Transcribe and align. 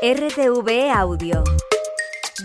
RTV 0.00 0.92
Audio. 0.94 1.42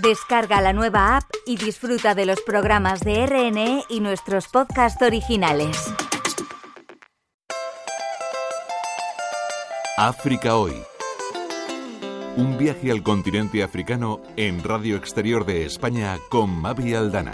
Descarga 0.02 0.60
la 0.60 0.74
nueva 0.74 1.18
app 1.18 1.30
y 1.46 1.56
disfruta 1.56 2.16
de 2.16 2.26
los 2.26 2.42
programas 2.42 3.02
de 3.02 3.28
RNE 3.28 3.84
y 3.90 4.00
nuestros 4.00 4.48
podcasts 4.48 5.00
originales. 5.04 5.94
África 9.98 10.56
Hoy. 10.56 10.74
Un 12.38 12.58
viaje 12.58 12.90
al 12.90 13.04
continente 13.04 13.62
africano 13.62 14.20
en 14.36 14.64
Radio 14.64 14.96
Exterior 14.96 15.46
de 15.46 15.68
España 15.68 16.18
con 16.30 16.50
Mavi 16.50 16.96
Aldana. 16.96 17.34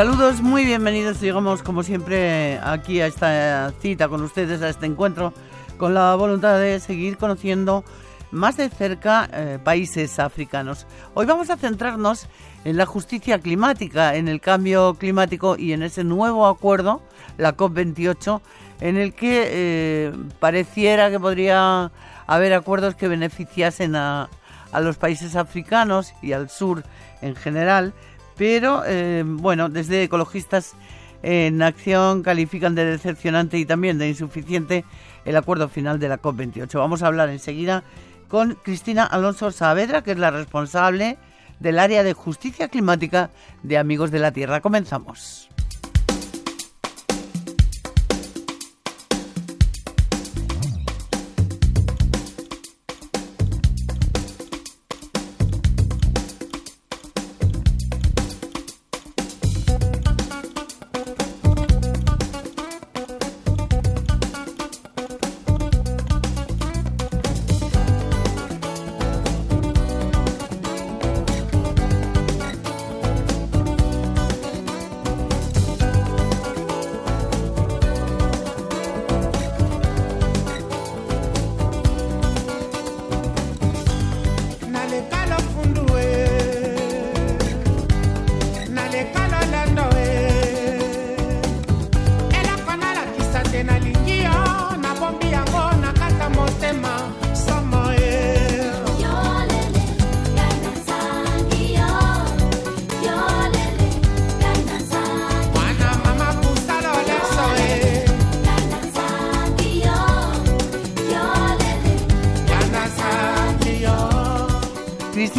Saludos, 0.00 0.40
muy 0.40 0.64
bienvenidos. 0.64 1.20
Llegamos 1.20 1.62
como 1.62 1.82
siempre 1.82 2.58
aquí 2.62 3.02
a 3.02 3.06
esta 3.06 3.70
cita 3.82 4.08
con 4.08 4.22
ustedes, 4.22 4.62
a 4.62 4.70
este 4.70 4.86
encuentro, 4.86 5.34
con 5.76 5.92
la 5.92 6.14
voluntad 6.14 6.58
de 6.58 6.80
seguir 6.80 7.18
conociendo 7.18 7.84
más 8.30 8.56
de 8.56 8.70
cerca 8.70 9.28
eh, 9.30 9.58
países 9.62 10.18
africanos. 10.18 10.86
Hoy 11.12 11.26
vamos 11.26 11.50
a 11.50 11.58
centrarnos 11.58 12.28
en 12.64 12.78
la 12.78 12.86
justicia 12.86 13.40
climática, 13.40 14.14
en 14.14 14.28
el 14.28 14.40
cambio 14.40 14.94
climático 14.94 15.56
y 15.58 15.74
en 15.74 15.82
ese 15.82 16.02
nuevo 16.02 16.46
acuerdo, 16.46 17.02
la 17.36 17.54
COP28, 17.54 18.40
en 18.80 18.96
el 18.96 19.12
que 19.12 19.48
eh, 19.50 20.12
pareciera 20.38 21.10
que 21.10 21.20
podría 21.20 21.92
haber 22.26 22.54
acuerdos 22.54 22.94
que 22.94 23.06
beneficiasen 23.06 23.94
a, 23.96 24.30
a 24.72 24.80
los 24.80 24.96
países 24.96 25.36
africanos 25.36 26.14
y 26.22 26.32
al 26.32 26.48
sur 26.48 26.84
en 27.20 27.36
general 27.36 27.92
pero 28.40 28.84
eh, 28.86 29.22
bueno, 29.26 29.68
desde 29.68 30.02
ecologistas 30.02 30.72
en 31.22 31.60
acción 31.60 32.22
califican 32.22 32.74
de 32.74 32.86
decepcionante 32.86 33.58
y 33.58 33.66
también 33.66 33.98
de 33.98 34.08
insuficiente 34.08 34.86
el 35.26 35.36
acuerdo 35.36 35.68
final 35.68 35.98
de 35.98 36.08
la 36.08 36.22
COP28. 36.22 36.78
Vamos 36.78 37.02
a 37.02 37.08
hablar 37.08 37.28
enseguida 37.28 37.84
con 38.28 38.54
Cristina 38.54 39.04
Alonso 39.04 39.50
Saavedra, 39.50 40.02
que 40.02 40.12
es 40.12 40.18
la 40.18 40.30
responsable 40.30 41.18
del 41.58 41.78
área 41.78 42.02
de 42.02 42.14
justicia 42.14 42.68
climática 42.68 43.28
de 43.62 43.76
Amigos 43.76 44.10
de 44.10 44.20
la 44.20 44.32
Tierra. 44.32 44.62
Comenzamos. 44.62 45.50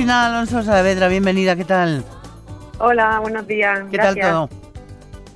Cristina 0.02 0.26
Alonso 0.26 0.64
Saavedra, 0.64 1.08
bienvenida, 1.10 1.56
¿qué 1.56 1.64
tal? 1.64 2.04
Hola, 2.80 3.20
buenos 3.20 3.46
días. 3.46 3.82
¿Qué 3.92 4.00
tal 4.00 4.18
todo? 4.18 4.50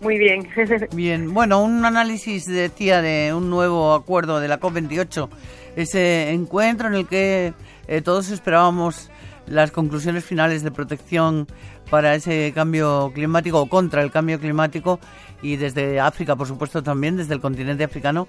Muy 0.02 0.18
bien. 0.18 0.50
bien, 0.96 1.36
bueno, 1.36 1.64
un 1.64 1.86
análisis 1.86 2.48
decía 2.48 3.04
de 3.04 3.32
un 3.32 3.52
nuevo 3.52 3.94
acuerdo 3.94 4.40
de 4.40 4.48
la 4.48 4.60
COP28, 4.60 5.30
ese 5.76 6.32
encuentro 6.32 6.88
en 6.88 6.96
el 6.96 7.08
que 7.08 7.54
eh, 7.88 8.02
todos 8.02 8.32
esperábamos 8.32 9.12
las 9.46 9.70
conclusiones 9.70 10.26
finales 10.26 10.64
de 10.64 10.72
protección 10.72 11.46
para 11.92 12.16
ese 12.16 12.52
cambio 12.56 13.12
climático 13.14 13.62
o 13.62 13.70
contra 13.70 14.02
el 14.02 14.10
cambio 14.10 14.40
climático 14.40 15.00
y 15.44 15.58
desde 15.58 16.00
África, 16.00 16.36
por 16.36 16.48
supuesto, 16.48 16.82
también 16.82 17.18
desde 17.18 17.36
el 17.36 17.40
continente 17.40 17.84
africano. 17.84 18.28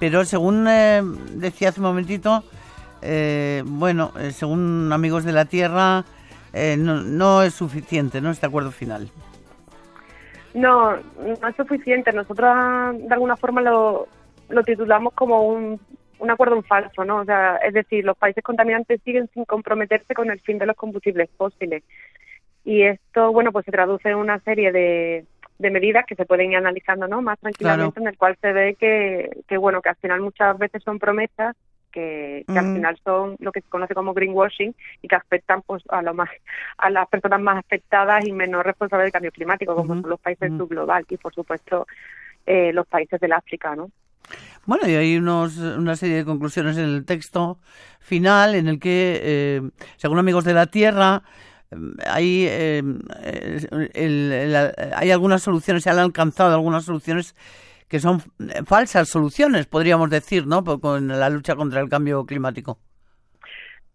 Pero 0.00 0.24
según 0.24 0.66
eh, 0.68 1.00
decía 1.36 1.68
hace 1.68 1.78
un 1.78 1.86
momentito, 1.86 2.42
eh, 3.06 3.62
bueno, 3.64 4.12
eh, 4.18 4.32
según 4.32 4.92
Amigos 4.92 5.24
de 5.24 5.32
la 5.32 5.44
Tierra, 5.44 6.04
eh, 6.52 6.76
no, 6.76 7.42
es 7.42 7.54
suficiente, 7.54 8.20
¿no? 8.20 8.30
Este 8.30 8.46
acuerdo 8.46 8.70
final. 8.70 9.08
No, 10.54 10.96
no 10.96 11.48
es 11.48 11.56
suficiente. 11.56 12.12
Nosotros 12.12 12.50
de 12.98 13.12
alguna 13.12 13.36
forma 13.36 13.60
lo, 13.60 14.08
lo 14.48 14.62
titulamos 14.64 15.12
como 15.12 15.42
un, 15.46 15.80
un 16.18 16.30
acuerdo 16.30 16.56
en 16.56 16.64
falso, 16.64 17.04
¿no? 17.04 17.18
O 17.18 17.24
sea, 17.24 17.56
es 17.56 17.74
decir, 17.74 18.04
los 18.04 18.16
países 18.16 18.42
contaminantes 18.42 19.00
siguen 19.04 19.28
sin 19.32 19.44
comprometerse 19.44 20.14
con 20.14 20.30
el 20.30 20.40
fin 20.40 20.58
de 20.58 20.66
los 20.66 20.76
combustibles 20.76 21.30
fósiles. 21.36 21.84
Y 22.64 22.82
esto, 22.82 23.32
bueno, 23.32 23.52
pues 23.52 23.64
se 23.64 23.70
traduce 23.70 24.08
en 24.08 24.16
una 24.16 24.40
serie 24.40 24.72
de, 24.72 25.24
de 25.58 25.70
medidas 25.70 26.04
que 26.06 26.16
se 26.16 26.24
pueden 26.26 26.50
ir 26.50 26.56
analizando, 26.56 27.06
¿no? 27.06 27.22
Más 27.22 27.38
tranquilamente, 27.38 28.00
en 28.00 28.08
el 28.08 28.18
cual 28.18 28.36
se 28.40 28.52
ve 28.52 28.74
que, 28.74 29.30
que, 29.46 29.56
bueno, 29.56 29.80
que 29.80 29.90
al 29.90 29.96
final 29.96 30.20
muchas 30.20 30.58
veces 30.58 30.82
son 30.82 30.98
promesas 30.98 31.54
que, 31.92 32.44
al 32.48 32.66
mm. 32.66 32.74
final 32.74 33.00
son 33.04 33.36
lo 33.38 33.52
que 33.52 33.60
se 33.60 33.68
conoce 33.68 33.94
como 33.94 34.14
greenwashing 34.14 34.74
y 35.02 35.08
que 35.08 35.16
afectan 35.16 35.62
pues 35.62 35.82
a 35.88 36.02
lo 36.02 36.14
más 36.14 36.28
a 36.78 36.90
las 36.90 37.08
personas 37.08 37.40
más 37.40 37.58
afectadas 37.58 38.24
y 38.26 38.32
menos 38.32 38.64
responsables 38.64 39.06
del 39.06 39.12
cambio 39.12 39.32
climático 39.32 39.74
como 39.74 40.00
son 40.00 40.08
los 40.08 40.20
países 40.20 40.50
mm. 40.50 40.58
subglobal 40.58 41.04
y 41.08 41.16
por 41.16 41.34
supuesto 41.34 41.86
eh, 42.46 42.72
los 42.72 42.86
países 42.86 43.20
del 43.20 43.32
África 43.32 43.74
no 43.74 43.90
bueno, 44.64 44.88
y 44.88 44.96
hay 44.96 45.16
unos, 45.16 45.56
una 45.58 45.94
serie 45.94 46.16
de 46.16 46.24
conclusiones 46.24 46.76
en 46.76 46.86
el 46.86 47.04
texto 47.04 47.60
final 48.00 48.56
en 48.56 48.66
el 48.66 48.80
que, 48.80 49.20
eh, 49.22 49.62
según 49.96 50.18
amigos 50.18 50.44
de 50.44 50.54
la 50.54 50.66
Tierra, 50.66 51.22
eh, 51.70 51.76
hay, 52.04 52.48
hay 54.92 55.10
algunas 55.12 55.42
soluciones, 55.42 55.84
se 55.84 55.90
han 55.90 56.00
alcanzado 56.00 56.54
algunas 56.54 56.84
soluciones 56.84 57.36
que 57.88 58.00
son 58.00 58.22
eh, 58.38 58.62
falsas 58.64 59.08
soluciones, 59.08 59.66
podríamos 59.66 60.10
decir, 60.10 60.46
¿no? 60.46 60.64
Con 60.64 61.08
la 61.08 61.30
lucha 61.30 61.56
contra 61.56 61.80
el 61.80 61.88
cambio 61.88 62.26
climático. 62.26 62.78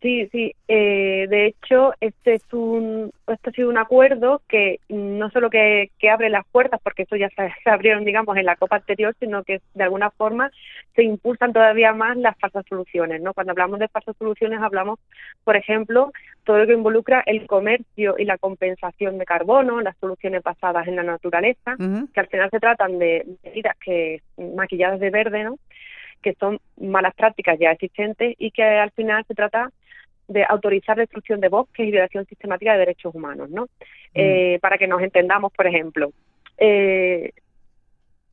Sí, 0.02 0.28
sí. 0.32 0.56
Eh, 0.68 1.28
de 1.30 1.46
hecho, 1.46 1.94
este 2.02 2.34
es 2.34 2.54
un, 2.54 3.12
este 3.28 3.52
ha 3.52 3.54
sido 3.54 3.70
un 3.70 3.78
acuerdo 3.78 4.42
que 4.48 4.80
no 4.90 5.30
solo 5.30 5.52
que, 5.52 5.92
que 6.00 6.10
abre 6.10 6.30
las 6.30 6.44
puertas, 6.48 6.80
porque 6.84 7.04
eso 7.04 7.16
ya 7.16 7.30
se, 7.30 7.70
abrieron, 7.70 8.04
digamos, 8.04 8.36
en 8.38 8.46
la 8.46 8.56
copa 8.56 8.78
anterior, 8.78 9.16
sino 9.20 9.44
que 9.44 9.62
de 9.76 9.84
alguna 9.84 10.10
forma 10.10 10.50
se 10.96 11.04
impulsan 11.04 11.54
todavía 11.54 11.94
más 11.94 12.18
las 12.18 12.36
falsas 12.40 12.66
soluciones, 12.68 13.22
¿no? 13.22 13.36
Cuando 13.36 13.52
hablamos 13.52 13.78
de 13.78 13.90
falsas 13.90 14.16
soluciones 14.18 14.60
hablamos, 14.60 14.98
por 15.44 15.56
ejemplo, 15.56 16.12
todo 16.46 16.58
lo 16.58 16.66
que 16.66 16.74
involucra 16.74 17.22
el 17.28 17.46
comercio 17.46 18.16
y 18.18 18.26
la 18.26 18.40
compensación 18.40 19.20
de 19.20 19.26
carbono, 19.26 19.82
las 19.82 19.96
soluciones 19.97 20.42
basadas 20.42 20.88
en 20.88 20.96
la 20.96 21.04
naturaleza, 21.04 21.76
que 21.78 22.20
al 22.20 22.28
final 22.28 22.50
se 22.50 22.59
tratan 22.59 22.97
de 22.97 23.24
medidas 23.44 23.78
que 23.78 24.24
maquilladas 24.38 25.00
de 25.00 25.12
verde, 25.12 25.44
¿no? 25.44 25.59
que 26.22 26.36
son 26.40 26.59
malas 26.80 27.16
prácticas 27.16 27.58
ya 27.59 27.72
existentes 27.72 28.36
y 28.38 28.52
que 28.52 28.64
al 28.64 28.92
final 28.92 29.26
se 29.28 29.34
trata 29.34 29.72
de 30.32 30.46
autorizar 30.48 30.98
destrucción 30.98 31.40
de 31.40 31.50
bosques 31.50 31.88
y 31.88 31.92
violación 31.92 32.26
sistemática 32.26 32.74
de 32.74 32.80
derechos 32.80 33.14
humanos, 33.14 33.50
¿no? 33.50 33.64
Mm. 33.64 33.68
Eh, 34.16 34.60
para 34.62 34.78
que 34.78 34.88
nos 34.88 35.02
entendamos, 35.02 35.52
por 35.52 35.68
ejemplo, 35.68 36.12
eh, 36.58 37.32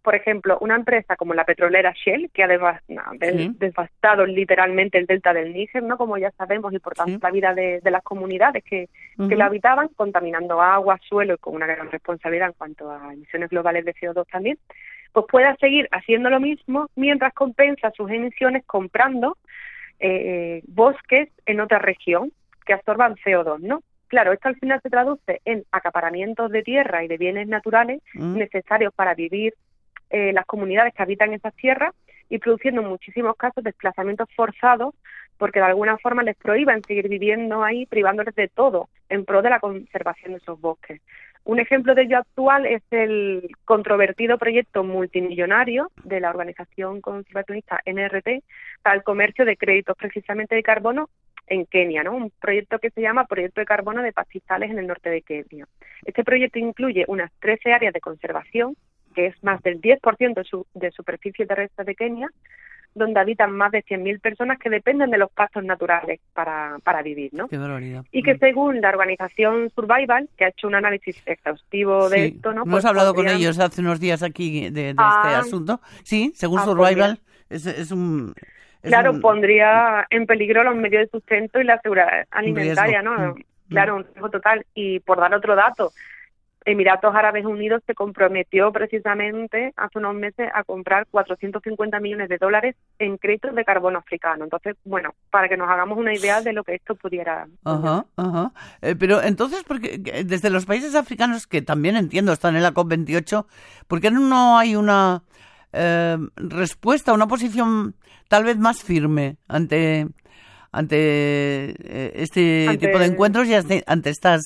por 0.03 0.15
ejemplo, 0.15 0.56
una 0.61 0.77
empresa 0.77 1.17
como 1.17 1.35
la 1.35 1.45
petrolera 1.45 1.93
Shell, 1.93 2.31
que 2.33 2.43
ha 2.43 2.49
devastado 2.49 4.25
literalmente 4.25 4.97
el 4.97 5.05
delta 5.05 5.35
del 5.35 5.53
Níger, 5.53 5.83
¿no? 5.83 5.99
Como 5.99 6.17
ya 6.17 6.31
sabemos, 6.31 6.73
y 6.73 6.79
por 6.79 6.95
tanto 6.95 7.19
la 7.21 7.31
vida 7.31 7.53
de, 7.53 7.81
las 7.85 8.03
comunidades 8.03 8.65
que, 8.65 8.89
que 9.29 9.37
la 9.37 9.47
habitaban, 9.47 9.89
contaminando 9.89 10.62
agua, 10.62 10.99
suelo 11.06 11.35
y 11.35 11.37
con 11.39 11.56
una 11.56 11.67
gran 11.67 11.91
responsabilidad 11.91 12.49
en 12.49 12.55
cuanto 12.55 12.91
a 12.91 13.12
emisiones 13.12 13.50
globales 13.50 13.85
de 13.85 13.95
CO2 13.95 14.27
también, 14.31 14.59
pues 15.12 15.27
pueda 15.29 15.55
seguir 15.56 15.89
haciendo 15.91 16.31
lo 16.31 16.41
mismo 16.41 16.89
mientras 16.97 17.35
compensa 17.35 17.91
sus 17.91 18.11
emisiones 18.11 18.65
comprando 18.65 19.37
eh, 20.00 20.62
bosques 20.67 21.29
en 21.47 21.61
otra 21.61 21.79
región 21.79 22.33
que 22.65 22.75
absorban 22.75 23.17
CO2, 23.17 23.61
¿no? 23.61 23.83
Claro, 24.09 24.33
esto 24.33 24.49
al 24.49 24.56
final 24.56 24.81
se 24.83 24.91
traduce 24.91 25.41
en 25.45 25.65
acaparamientos 25.71 26.50
de 26.50 26.62
tierra 26.62 27.05
y 27.05 27.09
de 27.09 27.19
bienes 27.19 27.47
naturales 27.49 28.03
Mm. 28.15 28.39
necesarios 28.39 28.93
para 28.95 29.15
vivir 29.15 29.55
eh, 30.11 30.33
las 30.33 30.47
comunidades 30.47 30.95
que 30.95 31.03
habitan 31.03 31.35
esas 31.35 31.55
tierras 31.55 31.95
y 32.31 32.39
produciendo 32.39 32.81
en 32.81 32.89
muchísimos 32.89 33.37
casos 33.37 33.62
desplazamientos 33.62 34.29
forzados 34.35 34.95
porque 35.39 35.61
de 35.61 35.67
alguna 35.67 35.97
forma 35.99 36.23
les 36.23 36.37
prohíban 36.37 36.83
seguir 36.83 37.09
viviendo 37.09 37.62
ahí, 37.62 37.87
privándoles 37.87 38.35
de 38.35 38.49
todo 38.49 38.89
en 39.09 39.25
pro 39.25 39.41
de 39.41 39.50
la 39.50 39.61
conservación 39.61 40.33
de 40.33 40.39
esos 40.39 40.61
bosques. 40.61 41.00
Un 41.49 41.61
ejemplo 41.61 41.95
de 41.95 42.03
ello 42.03 42.19
actual 42.19 42.67
es 42.67 42.83
el 42.91 43.56
controvertido 43.65 44.37
proyecto 44.37 44.85
multimillonario 44.85 45.91
de 46.05 46.21
la 46.21 46.29
organización 46.29 47.00
conservacionista 47.00 47.81
NRT 47.87 48.45
para 48.83 48.97
el 48.97 49.03
comercio 49.03 49.47
de 49.47 49.56
créditos 49.56 49.97
precisamente 49.97 50.56
de 50.56 50.62
carbono 50.62 51.09
en 51.47 51.65
Kenia, 51.65 52.03
¿no? 52.05 52.12
Un 52.12 52.31
proyecto 52.39 52.79
que 52.79 52.91
se 52.91 53.00
llama 53.00 53.25
Proyecto 53.25 53.62
de 53.62 53.65
Carbono 53.65 54.03
de 54.03 54.12
Pastizales 54.12 54.71
en 54.71 54.79
el 54.79 54.87
norte 54.87 55.09
de 55.09 55.23
Kenia. 55.23 55.67
Este 56.05 56.23
proyecto 56.23 56.59
incluye 56.59 57.06
unas 57.09 57.33
13 57.41 57.73
áreas 57.73 57.95
de 57.95 58.00
conservación, 58.03 58.77
que 59.15 59.29
es 59.29 59.43
más 59.43 59.62
del 59.62 59.81
10% 59.81 60.35
de, 60.35 60.81
de 60.87 60.91
superficie 60.91 61.47
terrestre 61.47 61.87
de 61.87 61.95
Kenia, 61.95 62.29
donde 62.99 63.21
habitan 63.21 63.53
más 63.53 63.73
de 63.73 63.83
100.000 63.85 64.21
personas 64.21 64.59
que 64.59 64.69
dependen 64.71 65.11
de 65.11 65.19
los 65.19 65.31
pastos 65.31 65.65
naturales 65.65 66.21
para, 66.35 66.77
para 66.85 67.03
vivir, 67.03 67.31
¿no? 67.33 67.49
Qué 67.49 67.56
barbaridad. 67.59 68.05
Y 68.12 68.23
que 68.23 68.35
Mm. 68.35 68.39
según 68.39 68.81
la 68.81 68.91
organización 68.91 69.71
Survival, 69.75 70.29
que 70.37 70.45
ha 70.45 70.49
hecho 70.49 70.67
un 70.69 70.75
análisis 70.75 71.23
exhaustivo 71.27 72.09
de 72.11 72.17
Sí, 72.19 72.35
esto, 72.37 72.53
¿no? 72.53 72.62
Hemos 72.62 72.73
Pues 72.73 72.85
hablado 72.85 73.15
con 73.15 73.29
ellos 73.29 73.59
hace 73.59 73.81
unos 73.81 74.00
días 74.00 74.23
aquí 74.23 74.69
de, 74.71 74.93
de 74.93 74.95
Ah. 74.99 75.23
este 75.25 75.37
asunto. 75.37 75.81
Sí, 76.03 76.33
según 76.35 76.59
Ah, 76.61 76.65
Survival, 76.65 77.19
es, 77.49 77.67
es 77.67 77.91
un... 77.91 78.35
Claro, 78.83 79.11
un- 79.12 79.21
pondría 79.21 80.06
en 80.11 80.27
peligro 80.27 80.62
los 80.65 80.77
medios 80.77 81.03
de 81.03 81.09
sustento 81.09 81.61
y 81.61 81.65
la 81.65 81.81
seguridad 81.81 82.27
alimentaria. 82.31 83.03
¿no? 83.03 83.35
Mm, 83.35 83.43
Claro, 83.71 83.97
un 83.97 84.05
riesgo 84.05 84.31
total. 84.31 84.65
Y 84.75 85.00
por 85.00 85.19
dar 85.19 85.35
otro 85.35 85.55
dato, 85.55 85.91
Emiratos 86.64 87.14
Árabes 87.14 87.44
Unidos 87.46 87.82
se 87.87 87.94
comprometió 87.94 88.70
precisamente 88.72 89.72
hace 89.76 89.99
unos 89.99 90.14
meses 90.14 90.49
a 90.52 90.64
comprar 90.64 91.06
450 91.10 91.99
millones 92.00 92.28
de 92.28 92.37
dólares 92.38 92.75
en 92.99 93.16
créditos 93.16 93.55
de 93.55 93.64
carbono 93.64 93.99
africano. 93.99 94.44
Entonces, 94.44 94.76
bueno, 94.84 95.14
para 95.31 95.49
que 95.49 95.56
nos 95.56 95.69
hagamos 95.70 95.96
una 95.96 96.12
idea 96.14 96.43
de 96.43 96.52
lo 96.52 96.64
que 96.64 96.75
esto 96.75 96.94
pudiera. 96.94 97.46
Ajá, 97.64 98.05
ajá. 98.16 98.52
Eh, 98.82 98.96
pero 98.99 99.22
entonces, 99.22 99.62
porque 99.66 100.02
que- 100.02 100.25
desde 100.25 100.50
los 100.50 100.66
países 100.66 100.94
africanos, 100.94 101.46
que 101.46 101.62
también 101.62 101.96
entiendo 101.96 102.32
están 102.32 102.56
en 102.56 102.62
la 102.62 102.72
COP28, 102.75 103.46
¿por 103.87 104.00
qué 104.00 104.11
no 104.11 104.58
hay 104.58 104.76
una 104.76 105.22
eh, 105.72 106.16
respuesta, 106.37 107.12
una 107.12 107.28
posición 107.28 107.94
tal 108.28 108.44
vez 108.44 108.58
más 108.58 108.82
firme 108.82 109.37
ante 109.49 110.06
ante 110.70 110.96
eh, 111.70 112.12
este 112.16 112.66
Ante- 112.69 112.87
tipo 112.87 112.99
de 112.99 113.06
encuentros 113.06 113.46
y 113.49 113.54
ante, 113.54 113.84
ante 113.87 114.11
estas 114.11 114.43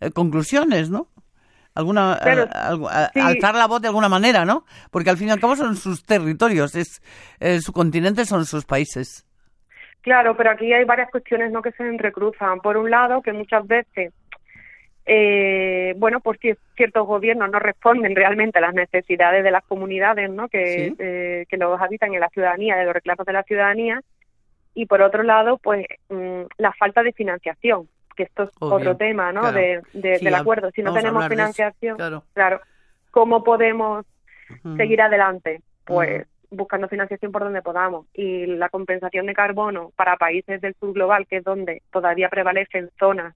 eh, 0.00 0.10
conclusiones, 0.10 0.90
¿no? 0.90 1.08
Alguna, 1.74 2.18
Claro, 2.22 2.44
eh, 2.44 3.08
sí. 3.12 3.20
alzar 3.20 3.54
la 3.56 3.66
voz 3.66 3.82
de 3.82 3.88
alguna 3.88 4.08
manera, 4.08 4.44
¿no? 4.44 4.64
Porque 4.92 5.10
al 5.10 5.16
fin 5.16 5.28
y 5.28 5.30
al 5.32 5.40
cabo 5.40 5.56
son 5.56 5.74
sus 5.76 6.04
territorios, 6.04 6.74
es 6.76 7.02
eh, 7.40 7.60
su 7.60 7.72
continente, 7.72 8.24
son 8.24 8.44
sus 8.44 8.64
países. 8.64 9.26
Claro, 10.02 10.36
pero 10.36 10.50
aquí 10.50 10.72
hay 10.72 10.84
varias 10.84 11.10
cuestiones 11.10 11.50
no 11.50 11.62
que 11.62 11.72
se 11.72 11.82
entrecruzan. 11.82 12.60
Por 12.60 12.76
un 12.76 12.90
lado, 12.90 13.22
que 13.22 13.32
muchas 13.32 13.66
veces, 13.66 14.12
eh, 15.06 15.94
bueno, 15.96 16.20
pues 16.20 16.38
cier- 16.40 16.58
ciertos 16.76 17.06
gobiernos 17.06 17.50
no 17.50 17.58
responden 17.58 18.14
realmente 18.14 18.58
a 18.58 18.62
las 18.62 18.74
necesidades 18.74 19.42
de 19.44 19.50
las 19.50 19.64
comunidades, 19.64 20.30
¿no? 20.30 20.48
Que, 20.48 20.88
Sí. 20.90 20.96
eh, 20.98 21.46
que 21.48 21.56
los 21.56 21.80
habitan 21.80 22.14
en 22.14 22.20
la 22.20 22.28
ciudadanía, 22.28 22.76
de 22.76 22.84
los 22.84 22.94
reclamos 22.94 23.26
de 23.26 23.32
la 23.32 23.42
ciudadanía. 23.42 24.00
Y 24.74 24.86
por 24.86 25.02
otro 25.02 25.22
lado, 25.22 25.58
pues 25.58 25.86
mm, 26.08 26.42
la 26.58 26.72
falta 26.72 27.02
de 27.02 27.12
financiación, 27.12 27.88
que 28.14 28.24
esto 28.24 28.44
es 28.44 28.50
Obvio, 28.60 28.76
otro 28.76 28.96
tema, 28.96 29.32
¿no? 29.32 29.40
claro. 29.42 29.56
De, 29.56 29.82
de- 29.92 30.18
Sí, 30.18 30.24
del 30.24 30.34
acuerdo. 30.34 30.70
Si 30.70 30.82
no 30.82 30.92
tenemos 30.94 31.26
financiación, 31.28 31.96
claro. 31.96 32.24
claro, 32.32 32.60
¿cómo 33.10 33.42
podemos 33.44 34.04
seguir 34.76 35.00
adelante? 35.02 35.60
Pues 35.84 36.26
buscando 36.50 36.88
financiación 36.88 37.32
por 37.32 37.42
donde 37.44 37.62
podamos. 37.62 38.06
Y 38.14 38.46
la 38.46 38.68
compensación 38.68 39.26
de 39.26 39.34
carbono 39.34 39.90
para 39.96 40.16
países 40.16 40.60
del 40.60 40.74
sur 40.74 40.92
global, 40.92 41.26
que 41.26 41.38
es 41.38 41.44
donde 41.44 41.82
todavía 41.90 42.28
prevalecen 42.28 42.90
zonas, 42.98 43.34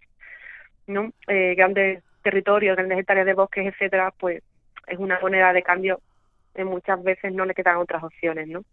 ¿no? 0.86 1.10
Eh, 1.26 1.54
grandes 1.56 2.02
territorios, 2.22 2.76
grandes 2.76 2.98
hectáreas 2.98 3.26
de 3.26 3.34
bosques, 3.34 3.66
etcétera, 3.66 4.12
pues 4.18 4.42
es 4.86 4.98
una 4.98 5.18
moneda 5.20 5.52
de 5.52 5.62
cambio 5.62 6.00
muchas 6.56 7.02
veces 7.02 7.32
no 7.32 7.44
le 7.44 7.54
quedan 7.54 7.76
otras 7.76 8.02
opciones, 8.02 8.48
¿no? 8.48 8.64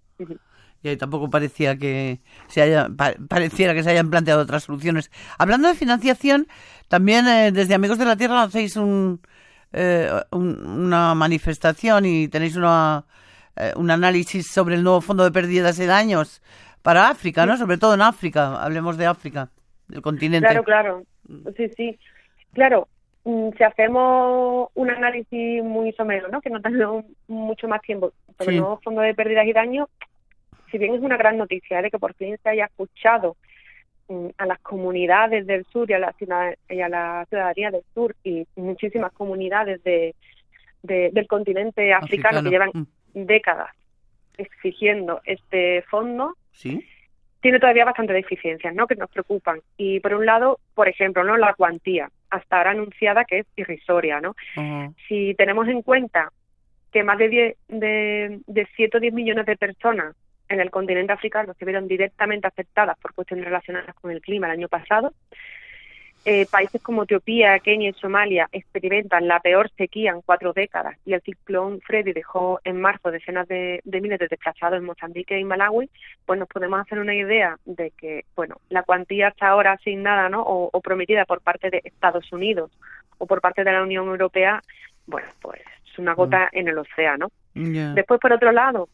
Y 0.83 0.89
ahí 0.89 0.97
tampoco 0.97 1.29
parecía 1.29 1.77
que 1.77 2.19
se 2.47 2.61
haya, 2.61 2.89
pa- 2.95 3.15
pareciera 3.27 3.73
que 3.73 3.83
se 3.83 3.89
hayan 3.91 4.09
planteado 4.09 4.41
otras 4.41 4.63
soluciones. 4.63 5.11
Hablando 5.37 5.67
de 5.67 5.73
financiación, 5.75 6.47
también 6.87 7.27
eh, 7.27 7.51
desde 7.51 7.73
Amigos 7.73 7.97
de 7.97 8.05
la 8.05 8.15
Tierra 8.17 8.43
hacéis 8.43 8.75
un, 8.75 9.19
eh, 9.73 10.09
un- 10.31 10.65
una 10.67 11.15
manifestación 11.15 12.05
y 12.05 12.27
tenéis 12.27 12.55
una, 12.55 13.05
eh, 13.55 13.73
un 13.75 13.89
análisis 13.89 14.47
sobre 14.51 14.75
el 14.75 14.83
nuevo 14.83 15.01
fondo 15.01 15.23
de 15.23 15.31
pérdidas 15.31 15.79
y 15.79 15.85
daños 15.85 16.41
para 16.81 17.09
África, 17.09 17.45
¿no? 17.47 17.57
Sobre 17.57 17.77
todo 17.79 17.95
en 17.95 18.01
África. 18.01 18.61
Hablemos 18.63 18.97
de 18.97 19.07
África, 19.07 19.49
del 19.87 20.01
continente. 20.03 20.47
Claro, 20.47 20.63
claro. 20.63 21.03
Sí, 21.57 21.69
sí. 21.75 21.99
Claro, 22.53 22.87
mm, 22.87 22.94
si 23.57 23.63
hacemos 23.63 24.69
un 24.75 24.89
análisis 24.91 25.63
muy 25.63 25.91
somero, 25.93 26.27
¿no? 26.27 26.41
Que 26.41 26.49
no 26.51 26.61
tenemos 26.61 27.05
mucho 27.27 27.67
más 27.67 27.81
tiempo 27.81 28.11
sobre 28.37 28.57
Sí. 28.57 28.63
fondo 28.83 29.01
de 29.01 29.15
pérdidas 29.15 29.47
y 29.47 29.53
daños, 29.53 29.89
si 30.71 30.77
bien 30.77 30.93
es 30.93 31.01
una 31.01 31.17
gran 31.17 31.37
noticia 31.37 31.79
¿eh? 31.79 31.83
de 31.83 31.91
que 31.91 31.97
por 31.99 32.13
fin 32.13 32.37
se 32.43 32.49
haya 32.49 32.65
escuchado 32.65 33.35
mm, 34.09 34.27
a 34.37 34.45
las 34.45 34.59
comunidades 34.59 35.47
del 35.47 35.65
sur 35.65 35.89
y 35.89 35.93
a 35.93 35.99
la, 35.99 36.11
ciudad- 36.13 36.53
y 36.69 36.79
a 36.81 36.89
la 36.89 37.25
ciudadanía 37.29 37.71
del 37.71 37.81
sur 37.95 38.15
y 38.23 38.45
muchísimas 38.55 39.11
comunidades 39.13 39.83
de, 39.83 40.13
de- 40.83 41.09
del 41.11 41.25
continente 41.27 41.91
africano, 41.93 42.43
que 42.43 42.49
llevan 42.51 42.69
Mm, 42.73 42.85
décadas 43.25 43.71
exigiendo 44.37 45.21
este 45.25 45.81
fondo, 45.83 46.33
Sí. 46.51 46.85
tiene 47.41 47.59
todavía 47.59 47.85
bastantes 47.85 48.15
deficiencias, 48.15 48.75
¿no? 48.75 48.85
Que 48.85 48.95
nos 48.95 49.09
preocupan. 49.09 49.61
Y 49.77 49.99
por 50.01 50.13
un 50.13 50.25
lado, 50.25 50.59
por 50.73 50.87
ejemplo, 50.89 51.23
¿no? 51.23 51.37
La 51.37 51.53
cuantía, 51.53 52.09
hasta 52.29 52.57
ahora 52.57 52.71
anunciada 52.71 53.25
que 53.25 53.39
es 53.39 53.47
irrisoria, 53.55 54.19
¿no? 54.21 54.35
Si 55.07 55.35
tenemos 55.35 55.67
en 55.67 55.81
cuenta 55.81 56.31
que 56.91 57.03
más 57.03 57.17
de 57.17 57.29
10, 57.29 57.57
de, 57.67 58.39
de 58.47 58.65
110 58.75 59.13
millones 59.13 59.45
de 59.45 59.57
personas 59.57 60.15
en 60.47 60.59
el 60.59 60.69
continente 60.69 61.13
africano 61.13 61.53
se 61.57 61.65
vieron 61.65 61.87
directamente 61.87 62.47
afectadas 62.47 62.97
por 62.99 63.13
cuestiones 63.13 63.45
relacionadas 63.45 63.95
con 63.95 64.11
el 64.11 64.21
clima 64.21 64.47
el 64.47 64.53
año 64.53 64.69
pasado, 64.69 65.13
eh, 66.25 66.47
países 66.47 66.81
como 66.81 67.03
Etiopía, 67.03 67.59
Kenia 67.59 67.89
y 67.89 67.93
Somalia 67.93 68.49
experimentan 68.51 69.27
la 69.27 69.39
peor 69.39 69.69
sequía 69.77 70.11
en 70.11 70.21
cuatro 70.21 70.53
décadas 70.53 70.97
y 71.05 71.13
el 71.13 71.21
ciclón 71.21 71.81
Freddy 71.81 72.13
dejó 72.13 72.59
en 72.63 72.81
marzo 72.81 73.11
decenas 73.11 73.47
de, 73.47 73.79
de 73.83 74.01
miles 74.01 74.19
de 74.19 74.27
desplazados 74.27 74.79
en 74.79 74.85
Mozambique 74.85 75.39
y 75.39 75.43
Malawi, 75.43 75.89
pues 76.25 76.39
nos 76.39 76.49
podemos 76.49 76.79
hacer 76.79 76.99
una 76.99 77.13
idea 77.13 77.57
de 77.65 77.91
que, 77.91 78.25
bueno, 78.35 78.55
la 78.69 78.83
cuantía 78.83 79.27
hasta 79.27 79.47
ahora 79.47 79.73
asignada 79.73 80.27
¿no? 80.29 80.41
o, 80.41 80.69
o 80.73 80.81
prometida 80.81 81.25
por 81.25 81.41
parte 81.41 81.69
de 81.69 81.81
Estados 81.83 82.31
Unidos 82.33 82.71
o 83.17 83.27
por 83.27 83.39
parte 83.39 83.63
de 83.63 83.71
la 83.71 83.83
Unión 83.83 84.07
Europea, 84.07 84.61
bueno, 85.07 85.27
pues 85.41 85.61
es 85.85 85.99
una 85.99 86.13
gota 86.13 86.49
en 86.51 86.67
el 86.67 86.77
océano. 86.77 87.29
Después, 87.53 88.19
por 88.19 88.33
otro 88.33 88.51
lado, 88.51 88.89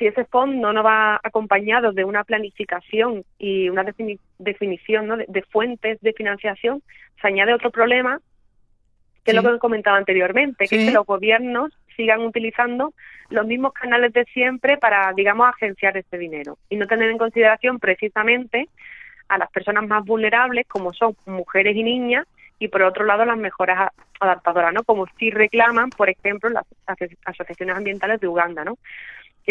si 0.00 0.06
ese 0.08 0.24
fondo 0.24 0.72
no 0.72 0.82
va 0.82 1.20
acompañado 1.22 1.92
de 1.92 2.02
una 2.04 2.24
planificación 2.24 3.22
y 3.38 3.68
una 3.68 3.84
defini- 3.84 4.18
definición 4.38 5.06
¿no? 5.06 5.16
de, 5.18 5.26
de 5.28 5.42
fuentes 5.42 6.00
de 6.00 6.12
financiación, 6.14 6.82
se 7.20 7.28
añade 7.28 7.54
otro 7.54 7.70
problema, 7.70 8.18
que 9.24 9.30
es 9.30 9.36
Sí. 9.36 9.42
lo 9.42 9.48
que 9.48 9.56
he 9.56 9.60
comentado 9.60 9.96
anteriormente, 9.96 10.64
que 10.66 10.68
Sí. 10.68 10.76
es 10.82 10.88
que 10.88 10.94
los 10.94 11.04
gobiernos 11.06 11.70
sigan 11.96 12.20
utilizando 12.22 12.94
los 13.28 13.46
mismos 13.46 13.74
canales 13.74 14.12
de 14.14 14.24
siempre 14.24 14.78
para, 14.78 15.12
digamos, 15.12 15.46
agenciar 15.48 15.96
ese 15.98 16.16
dinero 16.16 16.56
y 16.70 16.76
no 16.76 16.86
tener 16.86 17.10
en 17.10 17.18
consideración 17.18 17.78
precisamente 17.78 18.68
a 19.28 19.36
las 19.38 19.50
personas 19.50 19.86
más 19.86 20.04
vulnerables, 20.04 20.66
como 20.66 20.92
son 20.94 21.14
mujeres 21.26 21.76
y 21.76 21.82
niñas, 21.84 22.26
y 22.58 22.68
por 22.68 22.82
otro 22.82 23.04
lado 23.04 23.24
las 23.24 23.36
mejoras 23.38 23.90
adaptadoras, 24.18 24.72
¿no? 24.72 24.82
Como 24.82 25.06
si 25.18 25.30
reclaman, 25.30 25.90
por 25.90 26.08
ejemplo, 26.10 26.48
las 26.50 26.64
aso- 26.86 27.06
asociaciones 27.24 27.76
ambientales 27.76 28.18
de 28.20 28.28
Uganda, 28.28 28.64
¿no? 28.64 28.76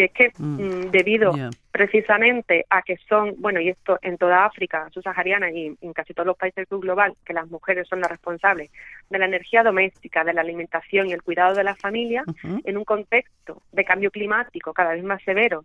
Que 0.00 0.06
es 0.06 0.12
que 0.12 0.32
Mm. 0.38 0.62
mm, 0.62 0.90
debido 0.90 1.34
precisamente 1.70 2.64
a 2.70 2.80
que 2.80 2.96
son, 3.08 3.34
bueno, 3.38 3.60
y 3.60 3.68
esto 3.68 3.98
en 4.00 4.16
toda 4.16 4.46
África 4.46 4.88
subsahariana 4.92 5.50
y 5.50 5.76
en 5.78 5.92
casi 5.92 6.14
todos 6.14 6.26
los 6.26 6.38
países 6.38 6.56
del 6.56 6.68
sur 6.68 6.80
global, 6.80 7.14
que 7.24 7.34
las 7.34 7.50
mujeres 7.50 7.86
son 7.86 8.00
las 8.00 8.10
responsables 8.10 8.70
de 9.10 9.18
la 9.18 9.26
energía 9.26 9.62
doméstica, 9.62 10.24
de 10.24 10.32
la 10.32 10.40
alimentación 10.40 11.08
y 11.08 11.12
el 11.12 11.22
cuidado 11.22 11.54
de 11.54 11.64
la 11.64 11.74
familia, 11.74 12.24
en 12.64 12.76
un 12.78 12.84
contexto 12.84 13.62
de 13.72 13.84
cambio 13.84 14.10
climático 14.10 14.72
cada 14.72 14.94
vez 14.94 15.04
más 15.04 15.22
severo, 15.22 15.64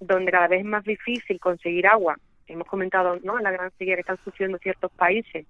donde 0.00 0.32
cada 0.32 0.48
vez 0.48 0.60
es 0.60 0.66
más 0.66 0.84
difícil 0.84 1.38
conseguir 1.38 1.86
agua, 1.86 2.16
hemos 2.46 2.66
comentado 2.66 3.18
¿no? 3.22 3.38
la 3.38 3.50
gran 3.50 3.70
sequía 3.72 3.94
que 3.96 4.00
están 4.00 4.18
sufriendo 4.24 4.56
ciertos 4.58 4.90
países, 4.92 5.46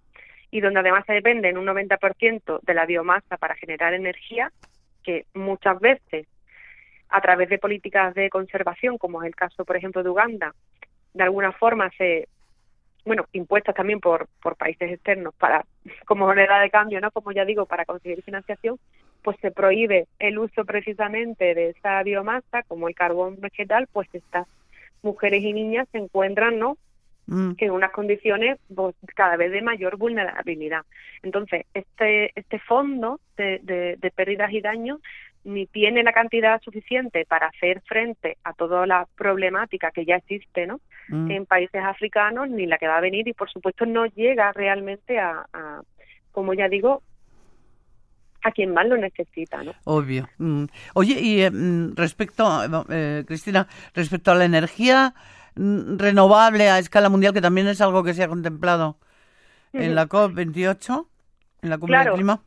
y 0.50 0.60
donde 0.60 0.80
además 0.80 1.04
se 1.06 1.12
depende 1.12 1.48
en 1.48 1.58
un 1.58 1.66
90% 1.66 2.60
de 2.60 2.74
la 2.74 2.86
biomasa 2.86 3.36
para 3.36 3.54
generar 3.54 3.94
energía, 3.94 4.50
que 5.04 5.26
muchas 5.34 5.78
veces 5.78 6.26
a 7.08 7.20
través 7.20 7.48
de 7.48 7.58
políticas 7.58 8.14
de 8.14 8.30
conservación, 8.30 8.98
como 8.98 9.22
es 9.22 9.28
el 9.28 9.34
caso, 9.34 9.64
por 9.64 9.76
ejemplo, 9.76 10.02
de 10.02 10.10
Uganda, 10.10 10.54
de 11.14 11.22
alguna 11.22 11.52
forma 11.52 11.90
se 11.96 12.28
bueno, 13.06 13.24
impuestas 13.32 13.74
también 13.74 14.00
por, 14.00 14.26
por 14.42 14.56
países 14.56 14.90
externos 14.90 15.32
para 15.36 15.64
como 16.06 16.26
moneda 16.26 16.60
de 16.60 16.70
cambio, 16.70 17.00
¿no? 17.00 17.10
Como 17.12 17.32
ya 17.32 17.44
digo, 17.44 17.64
para 17.64 17.84
conseguir 17.84 18.22
financiación, 18.22 18.78
pues 19.22 19.36
se 19.40 19.52
prohíbe 19.52 20.06
el 20.18 20.38
uso 20.38 20.64
precisamente 20.64 21.54
de 21.54 21.70
esa 21.70 22.02
biomasa, 22.02 22.64
como 22.64 22.88
el 22.88 22.94
carbón 22.94 23.40
vegetal, 23.40 23.88
pues 23.92 24.08
estas 24.12 24.46
mujeres 25.02 25.42
y 25.42 25.52
niñas 25.52 25.88
se 25.92 25.98
encuentran, 25.98 26.58
¿no? 26.58 26.76
Mm. 27.28 27.54
en 27.58 27.70
unas 27.72 27.90
condiciones 27.90 28.58
pues, 28.72 28.94
cada 29.16 29.36
vez 29.36 29.50
de 29.50 29.60
mayor 29.60 29.96
vulnerabilidad. 29.96 30.82
Entonces, 31.24 31.66
este, 31.74 32.30
este 32.38 32.60
fondo 32.60 33.18
de, 33.36 33.58
de, 33.64 33.96
de 33.96 34.10
pérdidas 34.12 34.52
y 34.52 34.60
daños 34.60 35.00
ni 35.46 35.66
tiene 35.66 36.02
la 36.02 36.12
cantidad 36.12 36.60
suficiente 36.60 37.24
para 37.24 37.46
hacer 37.46 37.80
frente 37.86 38.36
a 38.42 38.52
toda 38.52 38.84
la 38.84 39.06
problemática 39.16 39.92
que 39.92 40.04
ya 40.04 40.16
existe 40.16 40.66
¿no? 40.66 40.80
Mm. 41.08 41.30
en 41.30 41.46
países 41.46 41.82
africanos, 41.82 42.50
ni 42.50 42.66
la 42.66 42.78
que 42.78 42.88
va 42.88 42.98
a 42.98 43.00
venir, 43.00 43.28
y 43.28 43.32
por 43.32 43.48
supuesto 43.48 43.86
no 43.86 44.06
llega 44.06 44.52
realmente 44.52 45.20
a, 45.20 45.46
como 46.32 46.52
ya 46.52 46.68
digo, 46.68 47.02
a 48.42 48.50
quien 48.50 48.74
más 48.74 48.86
lo 48.88 48.96
necesita. 48.96 49.62
¿no? 49.62 49.72
Obvio. 49.84 50.28
Mm. 50.38 50.64
Oye, 50.94 51.20
y 51.20 51.42
eh, 51.42 51.50
mm, 51.50 51.94
respecto, 51.94 52.84
eh, 52.90 53.24
Cristina, 53.24 53.68
respecto 53.94 54.32
a 54.32 54.34
la 54.34 54.44
energía 54.44 55.14
renovable 55.54 56.68
a 56.68 56.78
escala 56.78 57.08
mundial, 57.08 57.32
que 57.32 57.40
también 57.40 57.68
es 57.68 57.80
algo 57.80 58.02
que 58.02 58.12
se 58.14 58.22
ha 58.22 58.28
contemplado 58.28 58.98
en 59.72 59.94
la 59.94 60.06
COP28, 60.06 61.06
en 61.62 61.70
la 61.70 61.78
Cumbre 61.78 61.98
del 61.98 62.12
Clima 62.12 62.42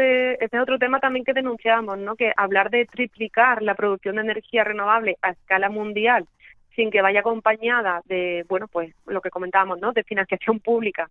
ese, 0.00 0.44
es 0.44 0.60
otro 0.60 0.78
tema 0.78 1.00
también 1.00 1.24
que 1.24 1.32
denunciamos, 1.32 1.98
¿no? 1.98 2.16
Que 2.16 2.32
hablar 2.36 2.70
de 2.70 2.86
triplicar 2.86 3.62
la 3.62 3.74
producción 3.74 4.16
de 4.16 4.22
energía 4.22 4.64
renovable 4.64 5.16
a 5.22 5.30
escala 5.30 5.68
mundial 5.68 6.26
sin 6.74 6.90
que 6.90 7.02
vaya 7.02 7.20
acompañada 7.20 8.02
de, 8.06 8.44
bueno, 8.48 8.68
pues 8.68 8.94
lo 9.06 9.20
que 9.20 9.30
comentábamos, 9.30 9.80
¿no? 9.80 9.92
De 9.92 10.04
financiación 10.04 10.60
pública 10.60 11.10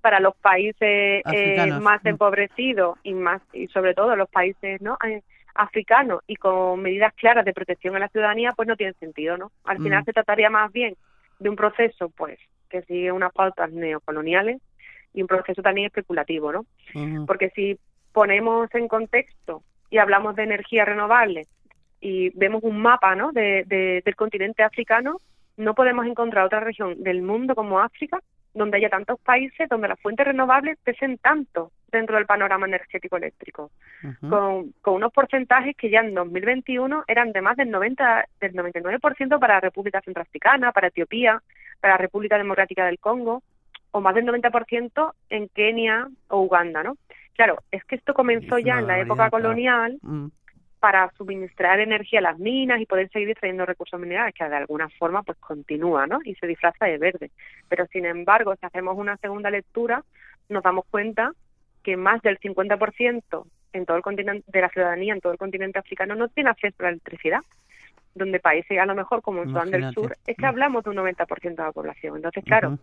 para 0.00 0.20
los 0.20 0.34
países 0.36 1.22
eh, 1.32 1.78
más 1.80 2.04
empobrecidos 2.04 2.98
y 3.04 3.14
más 3.14 3.40
y 3.52 3.68
sobre 3.68 3.94
todo 3.94 4.16
los 4.16 4.28
países, 4.28 4.80
¿no? 4.80 4.98
Eh, 5.06 5.22
africanos 5.54 6.22
y 6.26 6.36
con 6.36 6.80
medidas 6.80 7.12
claras 7.14 7.44
de 7.44 7.52
protección 7.52 7.94
a 7.94 7.98
la 7.98 8.08
ciudadanía, 8.08 8.52
pues 8.56 8.66
no 8.66 8.76
tiene 8.76 8.94
sentido, 8.94 9.36
¿no? 9.36 9.52
Al 9.64 9.78
final 9.78 10.02
mm. 10.02 10.04
se 10.06 10.12
trataría 10.12 10.50
más 10.50 10.72
bien 10.72 10.96
de 11.38 11.50
un 11.50 11.56
proceso, 11.56 12.08
pues, 12.08 12.38
que 12.68 12.82
sigue 12.82 13.12
unas 13.12 13.32
pautas 13.32 13.70
neocoloniales 13.70 14.60
y 15.12 15.22
un 15.22 15.28
proceso 15.28 15.62
también 15.62 15.86
especulativo, 15.86 16.52
¿no? 16.52 16.64
Porque 17.26 17.50
si 17.50 17.78
ponemos 18.12 18.74
en 18.74 18.88
contexto 18.88 19.62
y 19.90 19.98
hablamos 19.98 20.36
de 20.36 20.44
energía 20.44 20.84
renovable 20.84 21.46
y 22.00 22.30
vemos 22.30 22.62
un 22.64 22.80
mapa 22.80 23.14
¿no? 23.14 23.32
de, 23.32 24.02
del 24.04 24.16
continente 24.16 24.62
africano, 24.62 25.18
no 25.56 25.74
podemos 25.74 26.06
encontrar 26.06 26.46
otra 26.46 26.60
región 26.60 27.02
del 27.02 27.22
mundo 27.22 27.54
como 27.54 27.80
África 27.80 28.18
donde 28.54 28.76
haya 28.76 28.90
tantos 28.90 29.18
países 29.20 29.68
donde 29.68 29.88
las 29.88 30.00
fuentes 30.00 30.26
renovables 30.26 30.78
pesen 30.84 31.18
tanto 31.18 31.72
dentro 31.90 32.16
del 32.16 32.26
panorama 32.26 32.66
energético 32.66 33.16
eléctrico, 33.16 33.70
con, 34.28 34.72
con, 34.80 34.94
unos 34.94 35.12
porcentajes 35.12 35.76
que 35.76 35.90
ya 35.90 36.00
en 36.00 36.14
2021 36.14 37.04
eran 37.06 37.32
de 37.32 37.40
más 37.42 37.56
del 37.56 37.70
90 37.70 38.28
del 38.40 38.52
99% 38.54 39.38
para 39.38 39.54
la 39.54 39.60
República 39.60 40.00
Centroafricana, 40.00 40.72
para 40.72 40.88
Etiopía, 40.88 41.42
para 41.80 41.94
la 41.94 41.98
República 41.98 42.38
Democrática 42.38 42.86
del 42.86 42.98
Congo, 42.98 43.42
o 43.90 44.00
más 44.00 44.14
del 44.14 44.26
90% 44.26 45.12
en 45.28 45.48
Kenia 45.48 46.08
o 46.28 46.40
Uganda, 46.40 46.82
¿no? 46.82 46.96
Claro, 47.34 47.58
es 47.70 47.84
que 47.84 47.96
esto 47.96 48.14
comenzó 48.14 48.58
ya 48.58 48.78
en 48.78 48.86
la 48.86 49.00
época 49.00 49.30
colonial 49.30 49.98
mm. 50.02 50.26
para 50.80 51.10
suministrar 51.16 51.80
energía 51.80 52.18
a 52.18 52.22
las 52.22 52.38
minas 52.38 52.80
y 52.80 52.86
poder 52.86 53.10
seguir 53.10 53.30
extrayendo 53.30 53.64
recursos 53.64 53.98
minerales, 53.98 54.34
que 54.34 54.44
de 54.44 54.56
alguna 54.56 54.88
forma 54.90 55.22
pues 55.22 55.38
continúa, 55.38 56.06
¿no? 56.06 56.18
Y 56.24 56.34
se 56.34 56.46
disfraza 56.46 56.86
de 56.86 56.98
verde. 56.98 57.30
Pero 57.68 57.86
sin 57.86 58.04
embargo, 58.04 58.54
si 58.56 58.66
hacemos 58.66 58.96
una 58.96 59.16
segunda 59.16 59.50
lectura, 59.50 60.04
nos 60.48 60.62
damos 60.62 60.84
cuenta 60.90 61.32
que 61.82 61.96
más 61.96 62.20
del 62.22 62.38
50% 62.38 63.44
en 63.72 63.86
todo 63.86 63.96
el 63.96 64.02
continente 64.02 64.44
de 64.46 64.60
la 64.60 64.68
ciudadanía 64.68 65.14
en 65.14 65.20
todo 65.20 65.32
el 65.32 65.38
continente 65.38 65.78
africano 65.78 66.14
no 66.14 66.28
tiene 66.28 66.50
acceso 66.50 66.76
a 66.80 66.82
la 66.84 66.88
electricidad 66.90 67.40
donde 68.14 68.40
países 68.40 68.78
a 68.78 68.86
lo 68.86 68.94
mejor 68.94 69.22
como 69.22 69.42
en 69.42 69.48
Sudán 69.48 69.70
del 69.70 69.92
Sur 69.92 70.16
es 70.26 70.36
que 70.36 70.42
mm. 70.42 70.48
hablamos 70.48 70.84
de 70.84 70.90
un 70.90 70.96
90% 70.96 71.42
de 71.42 71.54
la 71.56 71.72
población. 71.72 72.16
Entonces, 72.16 72.44
claro, 72.44 72.78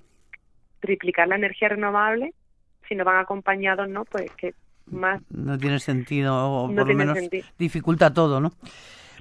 triplicar 0.79 1.27
la 1.27 1.35
energía 1.35 1.69
renovable 1.69 2.33
si 2.89 2.95
no 2.95 3.05
van 3.05 3.19
acompañados, 3.19 3.87
¿no? 3.87 4.03
Pues 4.03 4.29
que 4.31 4.55
más... 4.87 5.21
No 5.29 5.57
tiene 5.57 5.79
sentido, 5.79 6.35
o 6.35 6.67
por 6.67 6.87
lo 6.87 6.95
menos 6.95 7.17
dificulta 7.57 8.11
todo, 8.13 8.41
¿no? 8.41 8.51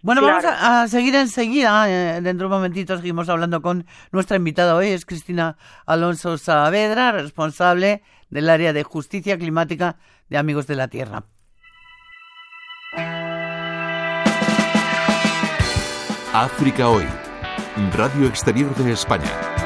Bueno, 0.02 0.22
vamos 0.22 0.44
a, 0.44 0.86
seguir 0.88 1.14
enseguida. 1.14 1.88
Eh, 1.88 2.20
dentro 2.20 2.48
de 2.48 2.54
un 2.54 2.60
momentito 2.60 2.96
seguimos 2.96 3.28
hablando 3.28 3.60
con 3.60 3.84
nuestra 4.12 4.36
invitada 4.36 4.74
hoy, 4.74 4.88
es 4.88 5.04
Cristina 5.04 5.56
Alonso 5.86 6.38
Saavedra, 6.38 7.12
responsable 7.12 8.02
del 8.30 8.48
área 8.48 8.72
de 8.72 8.82
justicia 8.84 9.36
climática 9.38 9.96
de 10.28 10.38
Amigos 10.38 10.66
de 10.66 10.76
la 10.76 10.88
Tierra. 10.88 11.24
África 16.32 16.88
Hoy, 16.88 17.06
Radio 17.96 18.28
Exterior 18.28 18.74
de 18.76 18.92
España. 18.92 19.57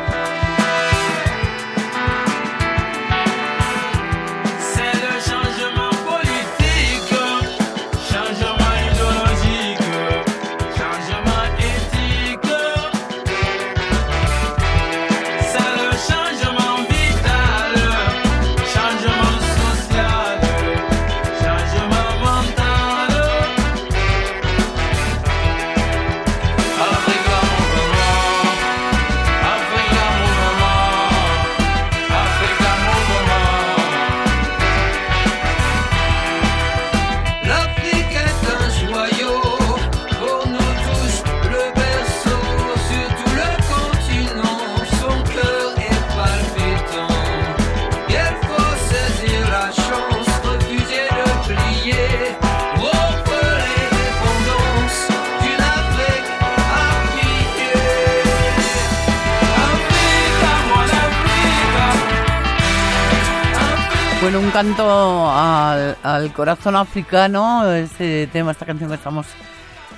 Un 64.52 64.58
canto 64.58 65.30
al, 65.30 66.32
corazón 66.34 66.76
africano, 66.76 67.72
este 67.72 68.26
tema, 68.26 68.50
esta 68.50 68.66
canción 68.66 68.90
que 68.90 68.96
estamos 68.96 69.26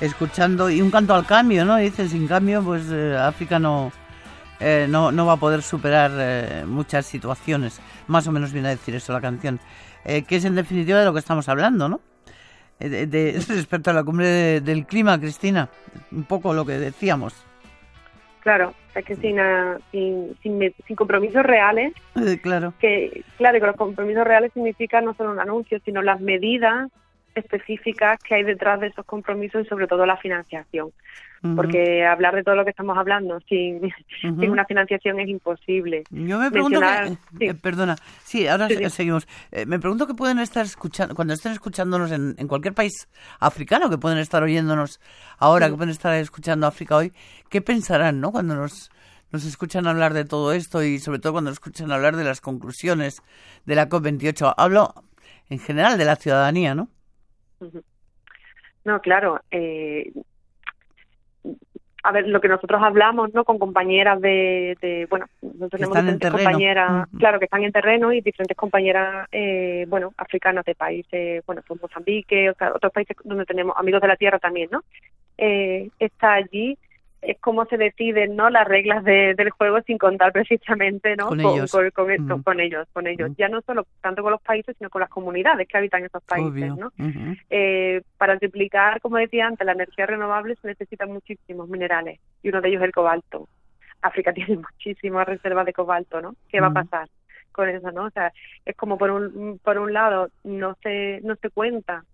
escuchando, 0.00 0.70
y 0.70 0.80
un 0.80 0.92
canto 0.92 1.12
al 1.12 1.26
cambio, 1.26 1.64
¿no? 1.64 1.76
Dice, 1.76 2.08
sin 2.08 2.28
cambio, 2.28 2.62
pues 2.62 2.84
eh, 2.88 3.16
África 3.16 3.58
no, 3.58 3.90
eh, 4.61 4.87
no, 4.88 5.11
no, 5.11 5.26
va 5.26 5.32
a 5.32 5.37
poder 5.38 5.61
superar 5.61 6.12
eh, 6.14 6.64
muchas 6.68 7.04
situaciones. 7.04 7.80
Más 8.06 8.28
o 8.28 8.32
menos 8.32 8.52
viene 8.52 8.68
a 8.68 8.70
decir 8.70 8.94
eso 8.94 9.12
la 9.12 9.20
canción. 9.20 9.58
que 10.04 10.37
es 10.37 10.44
en 10.44 10.54
definitiva 10.54 11.00
de 11.00 11.04
lo 11.04 11.12
que 11.12 11.18
estamos 11.18 11.49
hablando, 11.49 11.88
¿no? 11.88 12.00
De, 12.78 13.42
respecto 13.49 13.90
a 13.90 13.92
la 13.92 14.04
cumbre 14.04 14.61
del 14.61 14.87
clima, 14.87 15.18
Cristina, 15.18 15.68
un 16.12 16.25
poco 16.25 16.54
lo 16.54 16.64
que 16.64 16.78
decíamos. 16.78 17.34
Claro, 18.44 18.74
es 18.94 19.04
que 19.06 19.16
sin, 19.16 19.40
ah, 19.40 19.78
sin, 19.90 20.36
sin, 20.42 20.96
compromisos 20.96 21.42
reales, 21.42 21.94
claro. 22.42 22.74
que 22.78 23.24
claro, 23.38 23.58
que 23.58 23.66
los 23.66 23.76
compromisos 23.76 24.22
reales 24.22 24.52
significan 24.52 25.06
no 25.06 25.14
solo 25.14 25.32
un 25.32 25.40
anuncio, 25.40 25.80
sino 25.82 26.02
las 26.02 26.20
medidas 26.20 26.92
específicas 27.34 28.18
que 28.22 28.34
hay 28.34 28.42
detrás 28.42 28.80
de 28.80 28.88
esos 28.88 29.04
compromisos 29.04 29.64
y 29.64 29.68
sobre 29.68 29.86
todo 29.86 30.06
la 30.06 30.16
financiación. 30.16 30.90
Porque 31.56 32.06
hablar 32.06 32.34
de 32.34 32.42
todo 32.42 32.54
lo 32.54 32.64
que 32.64 32.70
estamos 32.70 32.96
hablando 32.96 33.38
sin, 33.40 33.82
sin 34.22 34.50
una 34.50 34.64
financiación 34.64 35.20
es 35.20 35.28
imposible. 35.28 36.04
Yo 36.08 36.38
me 36.38 36.50
pregunto, 36.50 36.80
eh, 37.38 37.52
perdona, 37.52 37.96
sí, 38.22 38.48
ahora 38.48 38.66
seguimos. 38.88 39.28
Eh, 39.52 39.66
me 39.66 39.78
pregunto 39.78 40.06
que 40.06 40.14
pueden 40.14 40.38
estar 40.38 40.64
escuchando, 40.64 41.14
cuando 41.14 41.34
estén 41.34 41.52
escuchándonos 41.52 42.12
en, 42.12 42.34
en 42.38 42.48
cualquier 42.48 42.72
país 42.72 43.10
africano, 43.40 43.90
que 43.90 43.98
pueden 43.98 44.16
estar 44.16 44.42
oyéndonos 44.42 45.00
ahora, 45.36 45.68
que 45.68 45.74
pueden 45.74 45.90
estar 45.90 46.14
escuchando 46.14 46.66
África 46.66 46.96
hoy, 46.96 47.12
¿qué 47.50 47.60
pensarán, 47.60 48.20
no? 48.20 48.32
Cuando 48.32 48.54
nos 48.54 48.90
nos 49.34 49.44
escuchan 49.44 49.88
hablar 49.88 50.14
de 50.14 50.24
todo 50.24 50.52
esto 50.52 50.84
y 50.84 51.00
sobre 51.00 51.18
todo 51.18 51.32
cuando 51.32 51.50
nos 51.50 51.56
escuchan 51.56 51.90
hablar 51.90 52.14
de 52.14 52.22
las 52.22 52.40
conclusiones 52.40 53.20
de 53.66 53.74
la 53.74 53.88
COP28. 53.88 54.54
Hablo 54.56 54.94
en 55.48 55.58
general 55.58 55.98
de 55.98 56.04
la 56.04 56.14
ciudadanía, 56.14 56.76
¿no? 56.76 56.88
No, 58.84 59.00
claro. 59.00 59.40
Eh, 59.50 60.12
a 62.04 62.12
ver, 62.12 62.28
lo 62.28 62.40
que 62.40 62.49
nosotros 62.49 62.82
hablamos, 62.82 63.32
¿no? 63.32 63.44
Con 63.44 63.58
compañeras 63.58 64.20
de, 64.20 64.76
de 64.82 65.06
bueno, 65.08 65.26
nosotros 65.40 65.70
tenemos 65.70 65.96
diferentes 65.96 66.30
compañeras, 66.30 67.08
claro, 67.18 67.38
que 67.38 67.46
están 67.46 67.64
en 67.64 67.73
terreno 67.73 68.12
y 68.12 68.20
diferentes 68.20 68.56
compañeras, 68.56 69.26
eh, 69.32 69.87
bueno, 69.88 70.12
africanas 70.18 70.66
de 70.66 70.75
países, 70.75 71.42
bueno, 71.46 71.62
pues 71.66 71.80
Mozambique, 71.80 72.50
o 72.50 72.54
sea, 72.54 72.73
otros 72.75 72.92
países 72.92 73.16
donde 73.25 73.46
tenemos 73.46 73.75
amigos 73.78 74.02
de 74.02 74.08
la 74.08 74.16
tierra 74.16 74.38
también, 74.38 74.68
¿no? 74.70 74.82
Eh, 75.38 75.88
está 75.99 76.34
allí 76.34 76.76
es 77.26 77.38
cómo 77.40 77.64
se 77.66 77.76
deciden 77.76 78.36
no 78.36 78.50
las 78.50 78.66
reglas 78.66 79.04
del 79.04 79.50
juego 79.50 79.80
sin 79.82 79.98
contar 79.98 80.32
precisamente 80.32 81.16
no 81.16 81.28
con, 81.28 81.40
ellos. 81.40 81.72
con, 81.72 81.90
con, 82.42 82.60
ellos 82.60 82.88
con 82.92 83.06
ellos. 83.06 83.30
Ya 83.36 83.48
no 83.48 83.60
solo 83.62 83.86
tanto 84.00 84.22
con 84.22 84.32
los 84.32 84.42
países 84.42 84.76
sino 84.76 84.90
con 84.90 85.00
las 85.00 85.10
comunidades 85.10 85.66
que 85.68 85.76
habitan 85.76 86.04
esos 86.04 86.22
países 86.22 86.74
no 86.76 86.92
eh, 87.50 88.02
para 88.18 88.38
triplicar 88.38 89.00
como 89.00 89.16
decía 89.16 89.46
antes 89.46 89.66
la 89.66 89.72
energía 89.72 90.06
renovable 90.06 90.56
se 90.56 90.68
necesitan 90.68 91.12
muchísimos 91.12 91.68
minerales 91.68 92.20
y 92.42 92.48
uno 92.48 92.60
de 92.60 92.68
ellos 92.68 92.82
es 92.82 92.86
el 92.86 92.92
cobalto. 92.92 93.48
África 94.02 94.32
tiene 94.34 94.56
muchísimas 94.56 95.26
reservas 95.26 95.66
de 95.66 95.72
cobalto 95.72 96.20
no 96.20 96.34
qué 96.48 96.60
va 96.60 96.68
a 96.68 96.72
pasar 96.72 97.08
con 97.52 97.68
eso 97.68 97.90
no 97.92 98.04
o 98.04 98.10
sea 98.10 98.32
es 98.64 98.76
como 98.76 98.98
por 98.98 99.10
un 99.10 99.58
por 99.62 99.78
un 99.78 99.92
lado 99.92 100.28
no 100.42 100.76
se 100.82 101.20
no 101.22 101.36
se 101.36 101.50
cuenta 101.50 102.04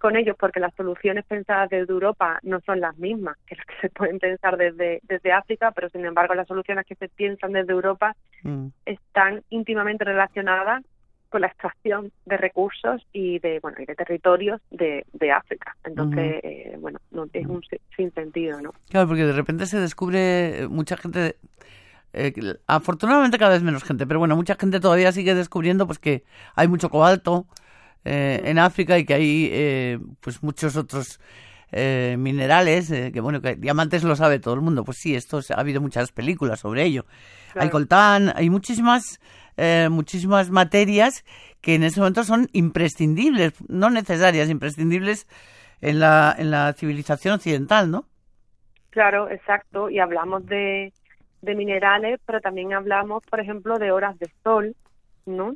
con 0.00 0.16
ellos 0.16 0.34
porque 0.40 0.60
las 0.60 0.74
soluciones 0.74 1.26
pensadas 1.26 1.68
desde 1.68 1.92
Europa 1.92 2.40
no 2.42 2.60
son 2.60 2.80
las 2.80 2.96
mismas 2.96 3.36
que 3.46 3.54
las 3.54 3.66
que 3.66 3.74
se 3.82 3.90
pueden 3.90 4.18
pensar 4.18 4.56
desde, 4.56 5.00
desde 5.02 5.30
África, 5.30 5.72
pero 5.72 5.90
sin 5.90 6.04
embargo 6.06 6.34
las 6.34 6.48
soluciones 6.48 6.86
que 6.86 6.94
se 6.94 7.08
piensan 7.08 7.52
desde 7.52 7.72
Europa 7.72 8.16
mm. 8.42 8.68
están 8.86 9.42
íntimamente 9.50 10.04
relacionadas 10.04 10.82
con 11.28 11.42
la 11.42 11.48
extracción 11.48 12.10
de 12.24 12.36
recursos 12.38 13.06
y 13.12 13.38
de 13.40 13.60
bueno 13.60 13.76
y 13.78 13.84
de 13.84 13.94
territorios 13.94 14.60
de, 14.70 15.04
de 15.12 15.30
África. 15.32 15.76
Entonces 15.84 16.40
eh, 16.44 16.76
bueno 16.80 16.98
no 17.10 17.26
es 17.30 17.46
un 17.46 17.60
sinsentido 17.94 18.60
no 18.62 18.72
claro 18.88 19.06
porque 19.06 19.26
de 19.26 19.34
repente 19.34 19.66
se 19.66 19.78
descubre 19.78 20.66
mucha 20.68 20.96
gente 20.96 21.36
eh, 22.14 22.32
afortunadamente 22.66 23.38
cada 23.38 23.52
vez 23.52 23.62
menos 23.62 23.84
gente 23.84 24.06
pero 24.06 24.18
bueno 24.18 24.34
mucha 24.34 24.56
gente 24.56 24.80
todavía 24.80 25.12
sigue 25.12 25.34
descubriendo 25.34 25.86
pues 25.86 25.98
que 25.98 26.24
hay 26.56 26.68
mucho 26.68 26.88
cobalto 26.88 27.44
eh, 28.04 28.40
en 28.44 28.58
África 28.58 28.98
y 28.98 29.04
que 29.04 29.14
hay 29.14 29.48
eh, 29.52 29.98
pues 30.20 30.42
muchos 30.42 30.76
otros 30.76 31.20
eh, 31.72 32.16
minerales, 32.18 32.88
que 32.90 33.20
bueno, 33.20 33.40
que 33.40 33.56
diamantes 33.56 34.02
lo 34.04 34.16
sabe 34.16 34.38
todo 34.38 34.54
el 34.54 34.60
mundo. 34.60 34.84
Pues 34.84 34.98
sí, 34.98 35.14
esto 35.14 35.40
ha 35.54 35.60
habido 35.60 35.80
muchas 35.80 36.12
películas 36.12 36.60
sobre 36.60 36.84
ello. 36.84 37.04
Hay 37.54 37.68
coltán, 37.68 38.32
hay 38.34 38.48
muchísimas, 38.48 39.20
muchísimas 39.90 40.50
materias 40.50 41.24
que 41.60 41.74
en 41.74 41.82
ese 41.82 42.00
momento 42.00 42.24
son 42.24 42.48
imprescindibles, 42.52 43.52
no 43.68 43.90
necesarias, 43.90 44.48
imprescindibles 44.48 45.26
en 45.80 46.00
la, 46.00 46.34
en 46.38 46.50
la 46.50 46.72
civilización 46.72 47.34
occidental, 47.34 47.90
¿no? 47.90 48.04
Claro, 48.90 49.30
exacto. 49.30 49.90
Y 49.90 49.98
hablamos 49.98 50.46
de, 50.46 50.92
de 51.42 51.54
minerales, 51.54 52.20
pero 52.26 52.40
también 52.40 52.72
hablamos, 52.72 53.22
por 53.28 53.40
ejemplo, 53.40 53.78
de 53.78 53.92
horas 53.92 54.18
de 54.18 54.30
sol, 54.42 54.74
¿no? 55.26 55.54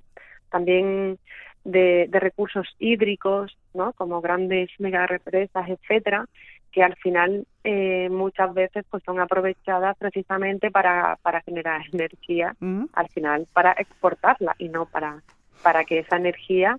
También 0.50 1.18
de, 1.64 2.08
recursos 2.12 2.68
hídricos, 2.78 3.56
¿no? 3.72 3.92
como 3.94 4.20
grandes 4.20 4.70
mega 4.78 5.06
represas, 5.06 5.68
etcétera, 5.68 6.26
que 6.70 6.82
al 6.82 6.96
final 6.96 7.46
eh, 7.62 8.08
muchas 8.10 8.52
veces 8.52 8.84
pues 8.90 9.02
son 9.04 9.20
aprovechadas 9.20 9.96
precisamente 9.96 10.70
para, 10.70 11.16
para 11.22 11.40
generar 11.42 11.82
energía, 11.92 12.54
al 12.92 13.08
final 13.08 13.46
para 13.52 13.72
exportarla 13.72 14.54
y 14.58 14.68
no 14.68 14.86
para, 14.86 15.22
para 15.62 15.84
que 15.84 16.00
esa 16.00 16.16
energía 16.16 16.76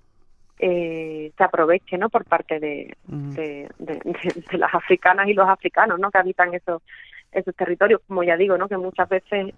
eh, 0.59 1.31
se 1.37 1.43
aproveche 1.43 1.97
no 1.97 2.09
por 2.09 2.25
parte 2.25 2.59
de, 2.59 2.95
de, 3.07 3.69
las 4.51 4.73
africanas 4.73 5.27
y 5.27 5.33
los 5.33 5.47
africanos 5.47 5.99
no 5.99 6.11
que 6.11 6.17
habitan 6.17 6.53
esos 6.53 6.81
esos 7.31 7.53
territorios. 7.55 8.01
Como 8.07 8.23
ya 8.23 8.37
digo 8.37 8.57
no 8.57 8.69
que 8.69 8.77
muchas 8.77 9.09
veces 9.09 9.53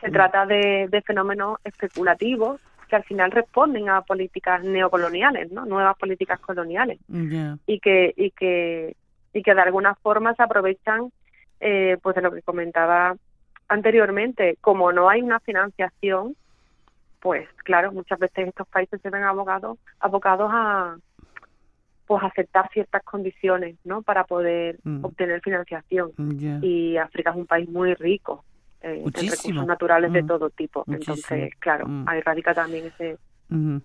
se 0.00 0.10
trata 0.10 0.46
de, 0.46 0.88
de 0.88 1.02
fenómenos 1.02 1.58
especulativos 1.64 2.60
que 2.88 2.96
al 2.96 3.04
final 3.04 3.30
responden 3.30 3.88
a 3.88 4.02
políticas 4.02 4.64
neocoloniales, 4.64 5.52
¿no? 5.52 5.64
Nuevas 5.64 5.96
políticas 5.96 6.40
coloniales 6.40 6.98
y 7.66 7.78
que 7.80 8.12
y 8.16 8.30
que 8.32 8.96
y 9.32 9.42
que 9.42 9.54
de 9.54 9.60
alguna 9.60 9.94
forma 9.96 10.34
se 10.34 10.42
aprovechan, 10.42 11.12
eh, 11.60 11.96
pues 12.02 12.16
de 12.16 12.22
lo 12.22 12.32
que 12.32 12.42
comentaba 12.42 13.14
anteriormente, 13.68 14.56
como 14.60 14.90
no 14.92 15.08
hay 15.08 15.20
una 15.20 15.38
financiación, 15.40 16.34
pues 17.20 17.48
claro, 17.58 17.92
muchas 17.92 18.18
veces 18.18 18.48
estos 18.48 18.66
países 18.68 19.00
se 19.00 19.10
ven 19.10 19.22
abogados 19.22 19.78
abocados 20.00 20.50
a 20.52 20.96
pues 22.06 22.24
aceptar 22.24 22.70
ciertas 22.72 23.02
condiciones, 23.04 23.76
¿no? 23.84 24.00
Para 24.00 24.24
poder 24.24 24.78
mm. 24.82 25.04
obtener 25.04 25.42
financiación. 25.42 26.12
Y 26.62 26.96
África 26.96 27.30
es 27.30 27.36
un 27.36 27.46
país 27.46 27.68
muy 27.68 27.92
rico 27.94 28.44
eh, 28.82 29.02
en 29.04 29.12
recursos 29.12 29.66
naturales 29.66 30.12
de 30.12 30.22
mm. 30.22 30.26
todo 30.26 30.50
tipo. 30.50 30.84
Entonces, 30.86 31.54
claro, 31.58 31.86
mm. 31.86 32.08
ahí 32.08 32.20
radica 32.20 32.54
también 32.54 32.86
ese, 32.86 33.18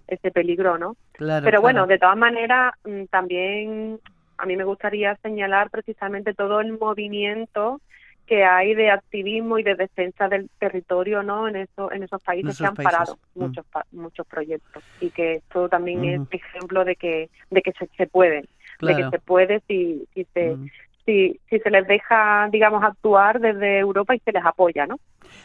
ese 0.08 0.32
peligro, 0.32 0.78
¿no? 0.78 0.96
Pero 1.18 1.62
bueno, 1.62 1.88
de 1.88 1.98
todas 1.98 2.18
maneras, 2.18 2.74
mm, 2.86 3.06
también 3.06 4.00
a 4.38 4.46
mí 4.46 4.58
me 4.58 4.64
gustaría 4.64 5.16
señalar 5.18 5.70
precisamente 5.70 6.34
todo 6.34 6.60
el 6.60 6.78
movimiento 6.78 7.82
que 8.26 8.44
hay 8.46 8.74
de 8.74 8.90
activismo 8.90 9.58
y 9.60 9.64
de 9.64 9.76
defensa 9.76 10.30
del 10.30 10.50
territorio 10.58 11.24
no 11.24 11.48
en 11.48 11.58
eso 11.58 11.92
en 11.92 12.04
esos 12.04 12.24
países 12.24 12.58
que 12.58 12.66
han 12.66 12.76
parado 12.76 13.18
muchos 13.36 13.66
muchos 13.92 14.26
proyectos. 14.28 14.84
Y 15.02 15.10
que 15.10 15.36
esto 15.36 15.68
también 15.68 16.06
es 16.06 16.22
ejemplo 16.32 16.86
de 16.86 16.96
que 16.96 17.30
de 17.50 17.62
que 17.62 17.74
se, 17.74 17.88
se 17.98 18.08
puede 18.08 18.46
de 18.82 18.96
que 18.96 19.10
se 19.10 19.20
puede 19.20 19.62
si 19.68 20.08
si 20.14 20.26
se 20.34 20.58
si, 21.06 21.40
si 21.50 21.60
se 21.60 21.70
les 21.70 21.88
deja, 21.88 22.48
digamos, 22.52 22.84
actuar 22.84 23.40
desde 23.40 23.80
Europa 23.80 24.16
y 24.16 24.20
se 24.20 24.32
les 24.32 24.46
apoya, 24.46 24.86
¿no? 24.86 25.00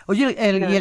Oye, 0.07 0.35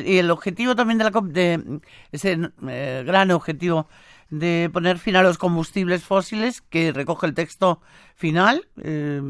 y, 0.05 0.17
el, 0.17 0.31
objetivo 0.31 0.75
también 0.75 0.97
de 0.97 1.03
la 1.03 1.11
COP, 1.11 1.25
de 1.27 1.79
ese 2.11 2.37
eh, 2.67 3.03
gran 3.05 3.31
objetivo 3.31 3.87
de 4.29 4.69
poner 4.71 4.97
fin 4.97 5.15
a 5.15 5.23
los 5.23 5.37
combustibles 5.37 6.03
fósiles, 6.03 6.61
que 6.61 6.91
recoge 6.91 7.27
el 7.27 7.33
texto 7.33 7.81
final, 8.15 8.67
eh, 8.83 9.21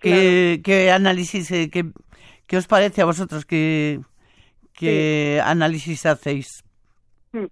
¿qué, 0.00 0.90
análisis, 0.90 1.50
eh, 1.52 1.70
qué, 1.70 2.56
os 2.56 2.66
parece 2.66 3.02
a 3.02 3.06
vosotros? 3.06 3.44
¿Qué, 3.44 4.00
qué 4.72 5.40
análisis 5.44 6.06
hacéis? 6.06 6.64
Hmm. 7.32 7.46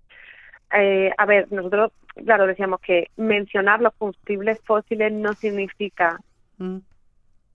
a 0.71 1.27
ver, 1.27 1.51
nosotros, 1.53 1.93
claro, 2.25 2.47
decíamos 2.47 2.81
que 2.81 3.09
mencionar 3.17 3.81
los 3.81 3.95
combustibles 3.95 4.61
fósiles 4.65 5.13
no 5.13 5.35
significa 5.35 6.19
mm 6.59 6.79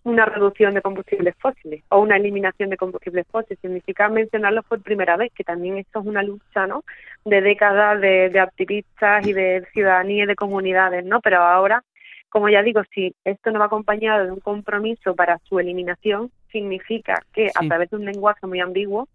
una 0.04 0.26
reducción 0.26 0.74
de 0.74 0.82
combustibles 0.82 1.36
fósiles 1.40 1.84
o 1.90 2.00
una 2.00 2.18
eliminación 2.18 2.70
de 2.70 2.78
combustibles 2.78 3.28
fósiles. 3.30 3.60
Significa 3.62 4.08
mencionarlo 4.10 4.64
por 4.64 4.82
primera 4.82 5.18
vez, 5.18 5.32
que 5.34 5.44
también 5.44 5.78
esto 5.78 6.00
es 6.00 6.06
una 6.06 6.24
lucha, 6.24 6.68
¿no? 6.68 6.84
De 7.26 7.42
décadas 7.42 8.00
de, 8.00 8.30
de 8.30 8.40
activistas 8.40 9.28
y 9.28 9.34
de 9.34 9.66
ciudadanía 9.74 10.24
y 10.24 10.28
de 10.28 10.36
comunidades, 10.36 11.06
¿no? 11.06 11.20
Pero 11.22 11.42
ahora, 11.42 11.84
como 12.30 12.50
ya 12.50 12.64
digo, 12.64 12.82
si 12.94 13.14
esto 13.24 13.52
no 13.52 13.60
va 13.60 13.66
acompañado 13.66 14.26
de 14.26 14.32
un 14.32 14.40
compromiso 14.40 15.16
para 15.16 15.38
su 15.40 15.60
eliminación, 15.60 16.32
significa 16.52 17.22
que 17.34 17.52
a 17.54 17.68
través 17.68 17.90
de 17.90 17.98
un 17.98 18.06
lenguaje 18.06 18.48
muy 18.48 18.60
ambiguo 18.60 19.08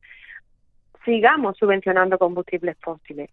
sigamos 1.05 1.57
subvencionando 1.57 2.19
combustibles 2.19 2.77
fósiles. 2.81 3.31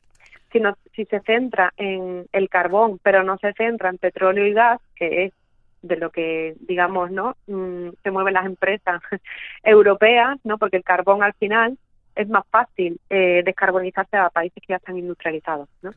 Si, 0.51 0.59
no, 0.59 0.75
si 0.93 1.05
se 1.05 1.21
centra 1.21 1.73
en 1.77 2.25
el 2.33 2.49
carbón, 2.49 2.99
pero 3.01 3.23
no 3.23 3.37
se 3.37 3.53
centra 3.53 3.89
en 3.89 3.97
petróleo 3.97 4.45
y 4.45 4.53
gas, 4.53 4.81
que 4.95 5.25
es 5.25 5.33
de 5.81 5.97
lo 5.97 6.09
que 6.11 6.55
digamos 6.59 7.11
no 7.11 7.35
mm, 7.47 7.89
se 8.03 8.11
mueven 8.11 8.33
las 8.33 8.45
empresas 8.45 9.01
europeas 9.63 10.37
no 10.43 10.57
porque 10.57 10.77
el 10.77 10.83
carbón 10.83 11.23
al 11.23 11.33
final 11.33 11.77
es 12.15 12.27
más 12.29 12.45
fácil 12.49 12.99
eh, 13.09 13.41
descarbonizarse 13.45 14.17
a 14.17 14.29
países 14.29 14.61
que 14.61 14.73
ya 14.73 14.77
están 14.77 14.97
industrializados 14.97 15.69
no 15.81 15.91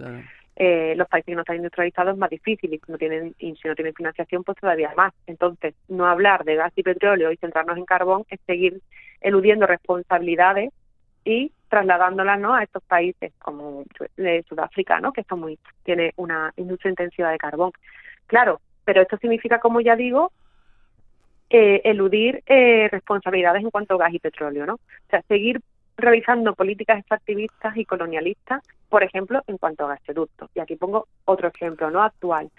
eh, 0.57 0.95
los 0.97 1.09
países 1.09 1.27
que 1.27 1.35
no 1.35 1.41
están 1.41 1.57
industrializados 1.57 2.13
es 2.13 2.19
más 2.19 2.31
difícil 2.31 2.73
y 2.73 2.79
si 2.79 2.93
no 2.93 2.97
tienen 2.97 3.35
y 3.39 3.57
si 3.57 3.67
no 3.67 3.75
tienen 3.75 3.95
financiación 3.95 4.45
pues 4.45 4.57
todavía 4.59 4.93
más. 4.97 5.13
Entonces 5.27 5.75
no 5.89 6.07
hablar 6.07 6.45
de 6.45 6.55
gas 6.55 6.73
y 6.77 6.83
petróleo 6.83 7.33
y 7.33 7.37
centrarnos 7.37 7.77
en 7.77 7.85
carbón 7.85 8.25
es 8.31 8.39
seguir 8.47 8.81
eludiendo 9.21 9.67
responsabilidades 9.67 10.73
y 11.25 11.51
trasladándolas 11.69 12.39
¿no? 12.39 12.55
a 12.55 12.63
estos 12.63 12.85
países 12.85 13.33
como 13.41 13.85
de 14.17 14.45
Sudáfrica 14.49 15.01
no 15.01 15.13
que 15.13 15.23
está 15.23 15.35
muy 15.35 15.59
tiene 15.83 16.13
una 16.17 16.53
industria 16.57 16.91
intensiva 16.91 17.31
de 17.31 17.39
carbón. 17.39 17.73
Claro 18.27 18.61
pero 18.85 19.03
esto 19.03 19.17
significa, 19.19 19.59
como 19.59 19.81
ya 19.81 19.97
digo, 19.97 20.33
eh, 21.51 21.83
eludir 21.85 22.43
eh, 22.47 22.89
responsabilidades 22.91 23.63
en 23.63 23.71
cuanto 23.71 23.95
a 23.95 23.99
gas 23.99 24.15
y 24.15 24.19
petróleo, 24.19 24.67
¿no? 24.67 24.75
O 24.75 25.11
sea, 25.11 25.23
seguir 25.23 25.61
realizando 25.97 26.55
políticas 26.55 26.99
extractivistas 26.99 27.77
y 27.77 27.85
colonialistas, 27.85 28.63
por 28.89 29.03
ejemplo, 29.03 29.43
en 29.47 29.59
cuanto 29.59 29.85
a 29.85 29.89
gasoductos. 29.95 30.51
Y 30.55 30.61
aquí 30.61 30.77
pongo 30.77 31.07
otro 31.25 31.49
ejemplo, 31.49 31.91
¿no? 31.91 32.03
Actual. 32.03 32.51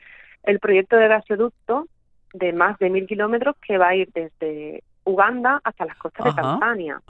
El 0.44 0.60
proyecto 0.60 0.96
de 0.96 1.08
gasoducto 1.08 1.88
de 2.34 2.54
más 2.54 2.78
de 2.80 2.90
mil 2.90 3.08
kilómetros 3.08 3.56
que 3.66 3.78
va 3.78 3.90
a 3.90 3.96
ir 3.96 4.10
desde 4.14 4.84
Uganda 5.04 5.62
hasta 5.64 5.86
las 5.86 5.98
costas 5.98 6.26
de 6.26 6.42
Tanzania 6.42 7.02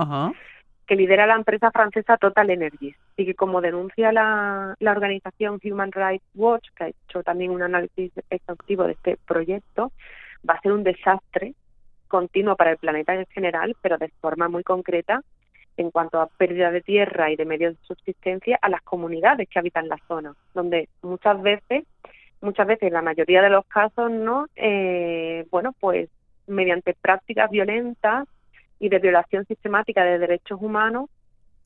que 0.87 0.95
lidera 0.95 1.27
la 1.27 1.35
empresa 1.35 1.71
francesa 1.71 2.17
Total 2.17 2.49
Energies 2.49 2.95
y 3.17 3.25
que 3.25 3.35
como 3.35 3.61
denuncia 3.61 4.11
la, 4.11 4.75
la 4.79 4.91
organización 4.91 5.59
Human 5.63 5.91
Rights 5.91 6.25
Watch, 6.35 6.67
que 6.75 6.83
ha 6.83 6.87
hecho 6.89 7.23
también 7.23 7.51
un 7.51 7.63
análisis 7.63 8.11
exhaustivo 8.29 8.83
de 8.83 8.93
este 8.93 9.17
proyecto, 9.27 9.91
va 10.47 10.55
a 10.55 10.61
ser 10.61 10.71
un 10.71 10.83
desastre 10.83 11.53
continuo 12.07 12.55
para 12.55 12.71
el 12.71 12.77
planeta 12.77 13.15
en 13.15 13.25
general, 13.27 13.75
pero 13.81 13.97
de 13.97 14.09
forma 14.21 14.47
muy 14.47 14.63
concreta 14.63 15.21
en 15.77 15.91
cuanto 15.91 16.21
a 16.21 16.27
pérdida 16.27 16.71
de 16.71 16.81
tierra 16.81 17.31
y 17.31 17.35
de 17.35 17.45
medios 17.45 17.77
de 17.77 17.85
subsistencia 17.85 18.57
a 18.61 18.69
las 18.69 18.81
comunidades 18.81 19.49
que 19.49 19.59
habitan 19.59 19.89
la 19.89 19.99
zona, 20.07 20.33
donde 20.53 20.87
muchas 21.01 21.41
veces, 21.41 21.83
muchas 22.41 22.67
veces, 22.67 22.91
la 22.91 23.01
mayoría 23.01 23.41
de 23.41 23.49
los 23.49 23.65
casos, 23.65 24.09
no, 24.11 24.47
eh, 24.55 25.45
bueno, 25.51 25.73
pues 25.79 26.09
mediante 26.47 26.93
prácticas 26.93 27.49
violentas 27.49 28.27
y 28.79 28.89
de 28.89 28.99
violación 28.99 29.45
sistemática 29.45 30.03
de 30.03 30.19
derechos 30.19 30.59
humanos, 30.61 31.09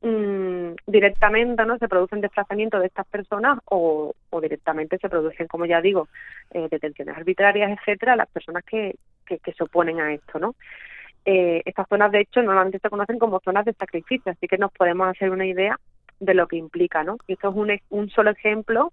mmm, 0.01 0.71
directamente 0.87 1.65
no 1.65 1.77
se 1.77 1.87
producen 1.87 2.21
desplazamientos 2.21 2.79
de 2.81 2.87
estas 2.87 3.07
personas 3.07 3.59
o, 3.65 4.13
o 4.29 4.41
directamente 4.41 4.97
se 4.97 5.09
producen, 5.09 5.47
como 5.47 5.65
ya 5.65 5.81
digo, 5.81 6.07
eh, 6.51 6.67
detenciones 6.69 7.17
arbitrarias, 7.17 7.71
etcétera, 7.71 8.15
las 8.15 8.29
personas 8.29 8.63
que, 8.63 8.95
que, 9.25 9.39
que 9.39 9.53
se 9.53 9.63
oponen 9.63 9.99
a 9.99 10.13
esto, 10.13 10.39
¿no? 10.39 10.55
Eh, 11.25 11.61
estas 11.65 11.87
zonas, 11.89 12.11
de 12.11 12.21
hecho, 12.21 12.41
normalmente 12.41 12.79
se 12.79 12.89
conocen 12.89 13.19
como 13.19 13.39
zonas 13.41 13.65
de 13.65 13.73
sacrificio, 13.73 14.31
así 14.31 14.47
que 14.47 14.57
nos 14.57 14.71
podemos 14.71 15.07
hacer 15.07 15.29
una 15.29 15.45
idea 15.45 15.77
de 16.19 16.33
lo 16.33 16.47
que 16.47 16.55
implica, 16.55 17.03
¿no? 17.03 17.17
Y 17.27 17.33
esto 17.33 17.49
es 17.49 17.55
un, 17.55 17.79
un 17.89 18.09
solo 18.09 18.31
ejemplo 18.31 18.91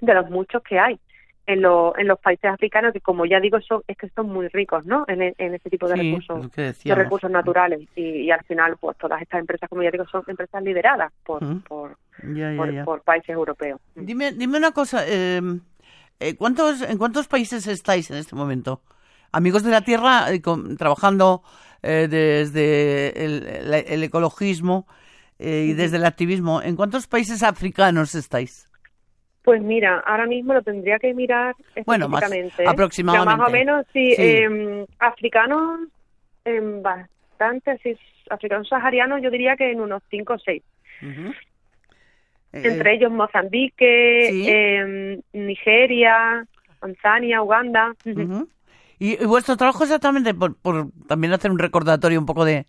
de 0.00 0.14
los 0.14 0.30
muchos 0.30 0.62
que 0.62 0.78
hay 0.78 0.98
en, 1.46 1.62
lo, 1.62 1.96
en 1.98 2.06
los 2.08 2.18
países 2.20 2.50
africanos 2.50 2.92
que, 2.92 3.00
como 3.00 3.26
ya 3.26 3.40
digo, 3.40 3.60
son, 3.60 3.82
es 3.88 3.96
que 3.96 4.08
son 4.10 4.28
muy 4.28 4.48
ricos, 4.48 4.86
¿no? 4.86 5.04
En, 5.08 5.22
en 5.22 5.54
ese 5.54 5.70
tipo 5.70 5.88
de 5.88 5.94
Sí, 5.96 6.02
recursos, 6.02 6.50
de 6.56 6.94
recursos 6.94 7.30
naturales 7.30 7.80
y, 7.94 8.02
y 8.02 8.30
al 8.30 8.42
final, 8.44 8.76
pues 8.78 8.96
todas 8.98 9.20
estas 9.22 9.40
empresas, 9.40 9.68
como 9.68 9.82
ya 9.82 9.90
digo, 9.90 10.06
son 10.06 10.22
empresas 10.26 10.62
lideradas 10.62 11.12
por, 11.24 11.40
por, 11.68 11.96
Ya, 12.34 12.50
ya, 12.52 12.56
por, 12.56 12.74
ya. 12.74 12.84
por 12.84 13.02
países 13.02 13.30
europeos. 13.30 13.80
Dime, 13.94 14.32
dime 14.32 14.58
una 14.58 14.72
cosa, 14.72 15.04
eh, 15.06 15.40
eh, 16.20 16.36
¿cuántos, 16.36 16.82
¿en 16.82 16.98
cuántos 16.98 17.26
países 17.28 17.66
estáis 17.66 18.10
en 18.10 18.16
este 18.18 18.36
momento? 18.36 18.82
Amigos 19.32 19.62
de 19.62 19.70
la 19.70 19.80
Tierra, 19.82 20.30
eh, 20.32 20.40
con- 20.42 20.76
trabajando 20.76 21.42
eh, 21.82 22.06
desde 22.08 23.24
el, 23.24 23.74
el 23.86 24.02
ecologismo 24.04 24.86
eh, 25.38 25.66
y 25.70 25.72
desde 25.72 25.96
el 25.96 26.04
activismo, 26.04 26.62
¿en 26.62 26.76
cuántos 26.76 27.06
países 27.06 27.42
africanos 27.42 28.14
estáis? 28.14 28.68
Pues 29.42 29.60
mira, 29.60 29.98
ahora 30.06 30.26
mismo 30.26 30.54
lo 30.54 30.62
tendría 30.62 30.98
que 30.98 31.14
mirar 31.14 31.56
Bueno, 31.84 32.08
más 32.08 32.22
específicamente. 32.22 32.64
¿eh? 32.64 32.68
aproximadamente. 32.68 33.36
Más 33.38 33.48
o 33.48 33.50
menos, 33.52 33.86
sí. 33.92 34.14
Sí. 34.14 34.22
eh, 34.22 34.86
africanos, 35.00 35.80
en 36.44 36.82
bastante, 36.82 37.72
así, 37.72 37.96
africanos 38.30 38.68
saharianos, 38.68 39.20
yo 39.20 39.30
diría 39.30 39.56
que 39.56 39.72
en 39.72 39.80
unos 39.80 40.02
cinco 40.10 40.34
o 40.34 40.38
seis. 40.38 40.62
Ujú. 41.02 41.32
Eh, 42.52 42.62
Entre 42.68 42.94
ellos 42.94 43.10
Mozambique, 43.10 44.28
sí. 44.30 44.44
eh, 44.48 45.20
Nigeria, 45.32 46.46
Tanzania, 46.80 47.42
Uganda. 47.42 47.94
¿Y, 48.04 49.22
y 49.22 49.24
vuestro 49.26 49.56
trabajo 49.56 49.82
exactamente, 49.82 50.34
por, 50.34 50.56
por 50.56 50.90
también 51.08 51.32
hacer 51.32 51.50
un 51.50 51.58
recordatorio 51.58 52.20
un 52.20 52.26
poco 52.26 52.44
de, 52.44 52.66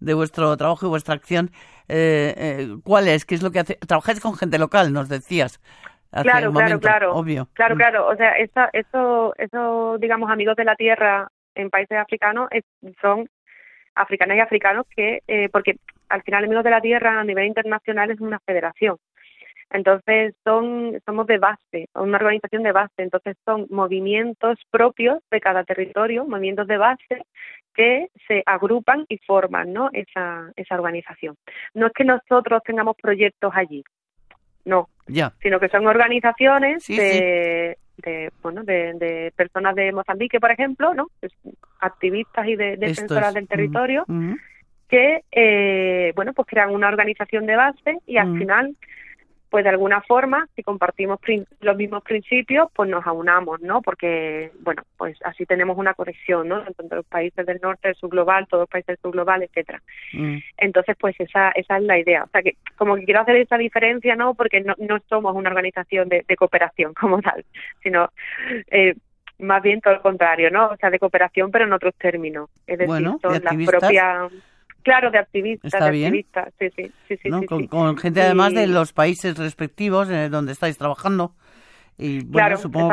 de 0.00 0.14
vuestro 0.14 0.56
trabajo 0.56 0.86
y 0.86 0.88
vuestra 0.88 1.14
acción, 1.14 1.50
eh, 1.88 2.34
eh, 2.36 2.76
¿cuál 2.84 3.08
es? 3.08 3.24
¿Qué 3.24 3.34
es 3.34 3.42
lo 3.42 3.50
que 3.50 3.58
hace? 3.58 3.74
Trabajáis 3.86 4.20
con 4.20 4.34
gente 4.36 4.58
local, 4.58 4.92
nos 4.92 5.08
decías. 5.08 5.60
Claro, 6.22 6.52
claro, 6.52 6.52
momento, 6.52 6.80
claro. 6.80 7.14
Obvio. 7.14 7.48
Claro, 7.54 7.74
Mm. 7.74 7.78
claro. 7.78 8.06
O 8.08 8.16
sea, 8.16 8.32
esa, 8.32 8.70
eso, 8.72 9.34
eso, 9.36 9.98
digamos, 9.98 10.30
amigos 10.30 10.56
de 10.56 10.64
la 10.64 10.76
tierra 10.76 11.28
en 11.54 11.70
países 11.70 11.98
africanos 11.98 12.48
es- 12.50 12.64
son 13.00 13.28
africanas 13.94 14.36
y 14.36 14.40
africanos 14.40 14.86
que, 14.94 15.22
eh, 15.28 15.48
porque 15.50 15.76
al 16.08 16.22
final 16.22 16.44
amigos 16.44 16.64
de 16.64 16.70
la 16.70 16.80
tierra 16.80 17.20
a 17.20 17.24
nivel 17.24 17.46
internacional 17.46 18.10
es 18.10 18.20
una 18.20 18.38
federación. 18.40 18.96
Entonces 19.70 20.34
son, 20.44 21.00
somos 21.04 21.26
de 21.26 21.38
base, 21.38 21.88
una 21.94 22.16
organización 22.18 22.62
de 22.62 22.72
base. 22.72 22.94
Entonces 22.98 23.36
son 23.44 23.66
movimientos 23.70 24.58
propios 24.70 25.18
de 25.30 25.40
cada 25.40 25.64
territorio, 25.64 26.24
movimientos 26.26 26.66
de 26.68 26.76
base 26.76 27.22
que 27.74 28.08
se 28.28 28.42
agrupan 28.46 29.04
y 29.08 29.18
forman, 29.18 29.72
¿no? 29.72 29.90
Esa, 29.92 30.50
esa 30.54 30.74
organización. 30.76 31.34
No 31.72 31.86
es 31.88 31.92
que 31.92 32.04
nosotros 32.04 32.62
tengamos 32.64 32.94
proyectos 32.96 33.52
allí, 33.54 33.82
no, 34.64 34.88
Ya. 35.06 35.32
sino 35.40 35.60
que 35.60 35.68
son 35.68 35.86
organizaciones 35.86 36.84
Sí, 36.84 36.96
de, 36.96 37.76
de 37.98 38.30
bueno 38.42 38.62
de, 38.64 38.94
de 38.94 39.32
personas 39.36 39.74
de 39.74 39.92
Mozambique 39.92 40.40
por 40.40 40.50
ejemplo 40.50 40.94
no 40.94 41.08
activistas 41.80 42.46
y 42.48 42.56
de, 42.56 42.76
defensoras 42.76 43.28
es. 43.28 43.34
del 43.34 43.48
territorio 43.48 44.04
Mm, 44.06 44.30
mm. 44.32 44.38
que 44.88 45.22
eh, 45.32 46.12
bueno 46.16 46.32
pues 46.32 46.48
crean 46.48 46.70
una 46.74 46.88
organización 46.88 47.46
de 47.46 47.56
base 47.56 47.98
y 48.06 48.16
al 48.16 48.28
Mm. 48.28 48.38
final 48.38 48.76
pues 49.54 49.62
de 49.62 49.70
alguna 49.70 50.00
forma 50.02 50.48
si 50.56 50.64
compartimos 50.64 51.20
los 51.60 51.76
mismos 51.76 52.02
principios 52.02 52.66
pues 52.74 52.90
nos 52.90 53.06
aunamos 53.06 53.60
no 53.60 53.82
porque 53.82 54.50
bueno 54.58 54.82
pues 54.96 55.16
así 55.22 55.46
tenemos 55.46 55.78
una 55.78 55.94
conexión 55.94 56.48
no 56.48 56.64
tanto 56.72 56.96
los 56.96 57.06
países 57.06 57.46
del 57.46 57.60
norte 57.62 57.86
del 57.86 57.94
sur 57.94 58.10
global 58.10 58.48
todos 58.48 58.62
los 58.62 58.68
países 58.68 58.88
del 58.88 58.98
sur 58.98 59.12
global 59.12 59.44
etcétera 59.44 59.80
Mm. 60.12 60.38
entonces, 60.58 60.96
pues 60.98 61.14
esa, 61.18 61.50
esa 61.50 61.76
es 61.78 61.82
la 61.82 61.98
idea. 61.98 62.24
O 62.24 62.28
sea, 62.28 62.42
que 62.42 62.56
como 62.76 62.96
que 62.96 63.04
quiero 63.04 63.20
hacer 63.20 63.36
esa 63.36 63.56
diferencia, 63.58 64.14
¿no? 64.16 64.34
Porque 64.34 64.60
no, 64.60 64.74
no 64.78 64.98
somos 65.08 65.34
una 65.34 65.50
organización 65.50 66.08
de, 66.08 66.24
de 66.26 66.36
cooperación 66.36 66.94
como 67.00 67.20
tal, 67.20 67.44
sino 67.82 68.10
eh, 68.70 68.94
más 69.38 69.62
bien 69.62 69.80
todo 69.80 69.94
lo 69.94 70.02
contrario, 70.02 70.50
¿no? 70.50 70.68
O 70.68 70.76
sea, 70.76 70.90
de 70.90 70.98
cooperación, 70.98 71.50
pero 71.50 71.64
en 71.64 71.72
otros 71.72 71.94
términos. 71.96 72.48
Es 72.66 72.78
decir, 72.78 72.86
Bueno, 72.86 73.12
de 73.14 73.18
son 73.20 73.32
las 73.32 73.44
activistas. 73.44 73.80
propias... 73.80 74.32
Claro, 74.84 75.10
de 75.10 75.18
activistas, 75.18 75.72
Está 75.72 75.86
de 75.86 75.90
bien. 75.90 76.06
activistas, 76.08 76.52
sí, 76.58 76.68
sí, 76.76 76.92
sí, 77.08 77.16
sí. 77.22 77.28
¿no? 77.30 77.40
sí, 77.40 77.46
con, 77.46 77.62
sí. 77.62 77.68
con 77.68 77.96
gente 77.96 78.22
además 78.22 78.52
Y- 78.52 78.56
de 78.56 78.66
los 78.68 78.92
países 78.92 79.36
respectivos 79.36 80.08
eh, 80.10 80.28
donde 80.28 80.52
estáis 80.52 80.78
trabajando. 80.78 81.34
Y 81.96 82.18
bueno, 82.24 82.32
Claro, 82.32 82.56
supongo 82.58 82.90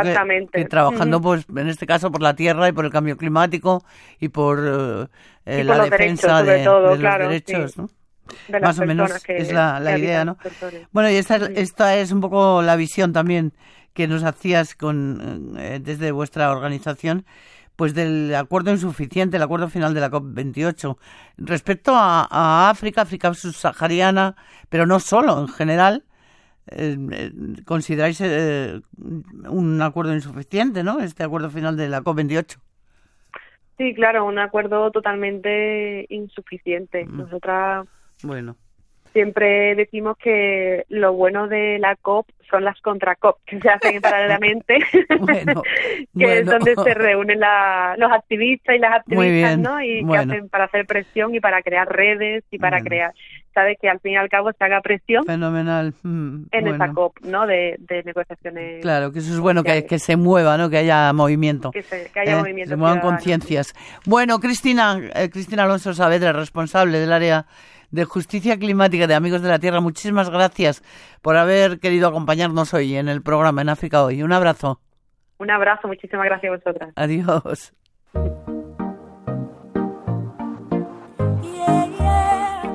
que, 0.52 0.66
trabajando, 0.66 1.22
pues 1.22 1.46
en 1.56 1.68
este 1.68 1.86
caso, 1.86 2.12
por 2.12 2.22
la 2.22 2.36
tierra 2.36 2.70
y 2.70 2.72
por 2.72 2.86
el 2.86 2.92
cambio 2.92 3.18
climático 3.18 3.84
y 4.20 4.30
por 4.30 4.60
eh, 4.60 5.08
eh, 5.46 5.60
Y 5.62 5.64
la 5.64 5.78
por 5.78 5.90
defensa 5.90 6.44
derechos, 6.44 6.48
de, 6.48 6.64
todo, 6.64 6.90
de 6.94 7.00
claro, 7.00 7.24
los 7.26 7.30
derechos. 7.34 7.76
De 8.48 8.60
más 8.60 8.80
o 8.80 8.86
menos 8.86 9.24
que- 9.24 9.38
es 9.38 9.52
la, 9.52 9.80
idea, 9.98 10.24
¿no? 10.24 10.38
Bueno, 10.92 11.10
y 11.10 11.16
esta 11.16 11.96
es 11.98 12.12
un 12.12 12.22
poco 12.22 12.62
la 12.62 12.76
visión 12.76 13.12
también 13.12 13.52
que 13.94 14.08
nos 14.08 14.24
hacías 14.24 14.76
con 14.76 15.56
eh, 15.58 15.80
desde 15.82 16.12
vuestra 16.12 16.52
organización, 16.52 17.26
pues 17.82 17.96
del 17.96 18.36
acuerdo 18.36 18.70
insuficiente, 18.70 19.38
el 19.38 19.42
acuerdo 19.42 19.68
final 19.68 19.96
de 19.96 20.02
la 20.02 20.12
COP28. 20.12 20.98
Respecto 21.38 21.94
a, 21.96 22.28
a 22.30 22.70
África, 22.70 23.02
África 23.02 23.34
subsahariana, 23.34 24.36
pero 24.70 24.86
no 24.86 25.00
solo, 25.00 25.40
en 25.40 25.48
general, 25.48 26.04
eh, 26.68 26.96
eh, 27.12 27.32
consideráis 27.66 28.22
eh, 28.22 28.82
un 29.50 29.82
acuerdo 29.82 30.14
insuficiente, 30.14 30.84
¿no? 30.84 31.00
Este 31.00 31.24
acuerdo 31.24 31.50
final 31.50 31.76
de 31.76 31.90
la 31.90 32.02
COP28. 32.02 32.60
Sí, 33.80 33.96
claro, 33.96 34.26
un 34.26 34.38
acuerdo 34.38 34.92
totalmente 34.92 36.06
insuficiente. 36.10 37.06
Mm. 37.06 37.18
Nosotras 37.18 37.88
Bueno, 38.22 38.58
siempre 39.14 39.76
decimos 39.76 40.18
que 40.18 40.86
lo 40.90 41.14
bueno 41.14 41.48
de 41.48 41.78
la 41.80 41.96
COP 41.96 42.28
son 42.50 42.66
las 42.66 42.80
contra-COP 42.82 43.38
que 43.46 43.62
se 43.62 43.70
hacen 43.70 44.02
paralelamente, 44.02 44.78
Bueno, 45.20 45.64
que 46.18 46.40
es 46.40 46.46
donde 46.46 46.76
se 46.76 46.94
reúnen 46.94 47.40
la- 47.40 47.96
los 47.98 48.12
activistas 48.12 48.76
y 48.76 48.80
las 48.80 48.96
activistas, 49.00 49.58
¿no? 49.58 49.82
Y 49.82 50.04
bueno. 50.04 50.32
que 50.32 50.36
hacen 50.38 50.50
para 50.50 50.66
hacer 50.66 50.86
presión 50.86 51.34
y 51.34 51.40
para 51.40 51.62
crear 51.62 51.88
redes 51.88 52.44
y 52.52 52.58
para 52.60 52.82
crear, 52.82 53.14
¿sabes? 53.54 53.78
Que 53.82 53.88
al 53.90 54.02
fin 54.02 54.14
y 54.14 54.16
al 54.18 54.28
cabo 54.28 54.52
se 54.52 54.64
haga 54.66 54.82
presión 54.82 55.24
fenomenal. 55.26 55.94
Mm, 56.04 56.44
en 56.52 56.68
esa 56.68 56.92
COP, 56.92 57.20
¿no? 57.22 57.48
De, 57.48 57.76
de 57.80 58.04
negociaciones. 58.04 58.82
Claro, 58.82 59.14
que 59.14 59.20
eso 59.20 59.32
es 59.34 59.40
bueno, 59.40 59.64
que, 59.64 59.86
que 59.86 59.98
se 60.00 60.18
mueva, 60.18 60.58
¿no? 60.58 60.70
Que 60.70 60.78
haya 60.80 61.14
movimiento. 61.14 61.72
Que, 61.72 61.84
se, 61.84 62.12
que 62.12 62.20
haya 62.20 62.34
Eh, 62.34 62.40
movimiento 62.40 62.70
se 62.72 62.76
muevan 62.76 63.00
conciencias. 63.00 63.74
Bueno, 64.06 64.40
Cristina, 64.40 65.00
eh, 65.16 65.30
Cristina 65.30 65.64
Alonso 65.64 65.94
Saavedra, 65.94 66.34
responsable 66.34 67.00
del 67.00 67.14
área 67.14 67.46
de 67.92 68.06
justicia 68.06 68.58
climática 68.58 69.08
de 69.08 69.16
Amigos 69.16 69.42
de 69.42 69.50
la 69.50 69.60
Tierra, 69.60 69.80
muchísimas 69.82 70.30
gracias 70.30 70.82
por 71.22 71.38
haber 71.38 71.80
querido 71.80 72.08
acompañarnos 72.08 72.74
hoy 72.74 72.96
en 72.96 73.10
el 73.10 73.22
programa 73.22 73.62
en 73.62 73.70
África 73.70 74.04
Hoy. 74.04 74.24
Un 74.24 74.34
abrazo. 74.34 74.80
Un 75.38 75.52
abrazo, 75.52 75.88
muchísimas 75.88 76.26
gracias 76.26 76.52
a 76.52 76.56
vosotras. 76.56 76.94
Adiós. 76.96 77.74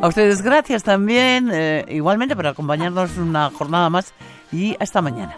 A 0.03 0.09
ustedes 0.09 0.43
gracias 0.43 0.85
también, 0.85 1.51
eh, 1.53 1.85
igualmente 1.89 2.37
por 2.37 2.47
acompañarnos 2.47 3.17
una 3.17 3.51
jornada 3.51 3.89
más 3.89 4.15
y 4.53 4.77
hasta 4.79 5.01
mañana. 5.01 5.37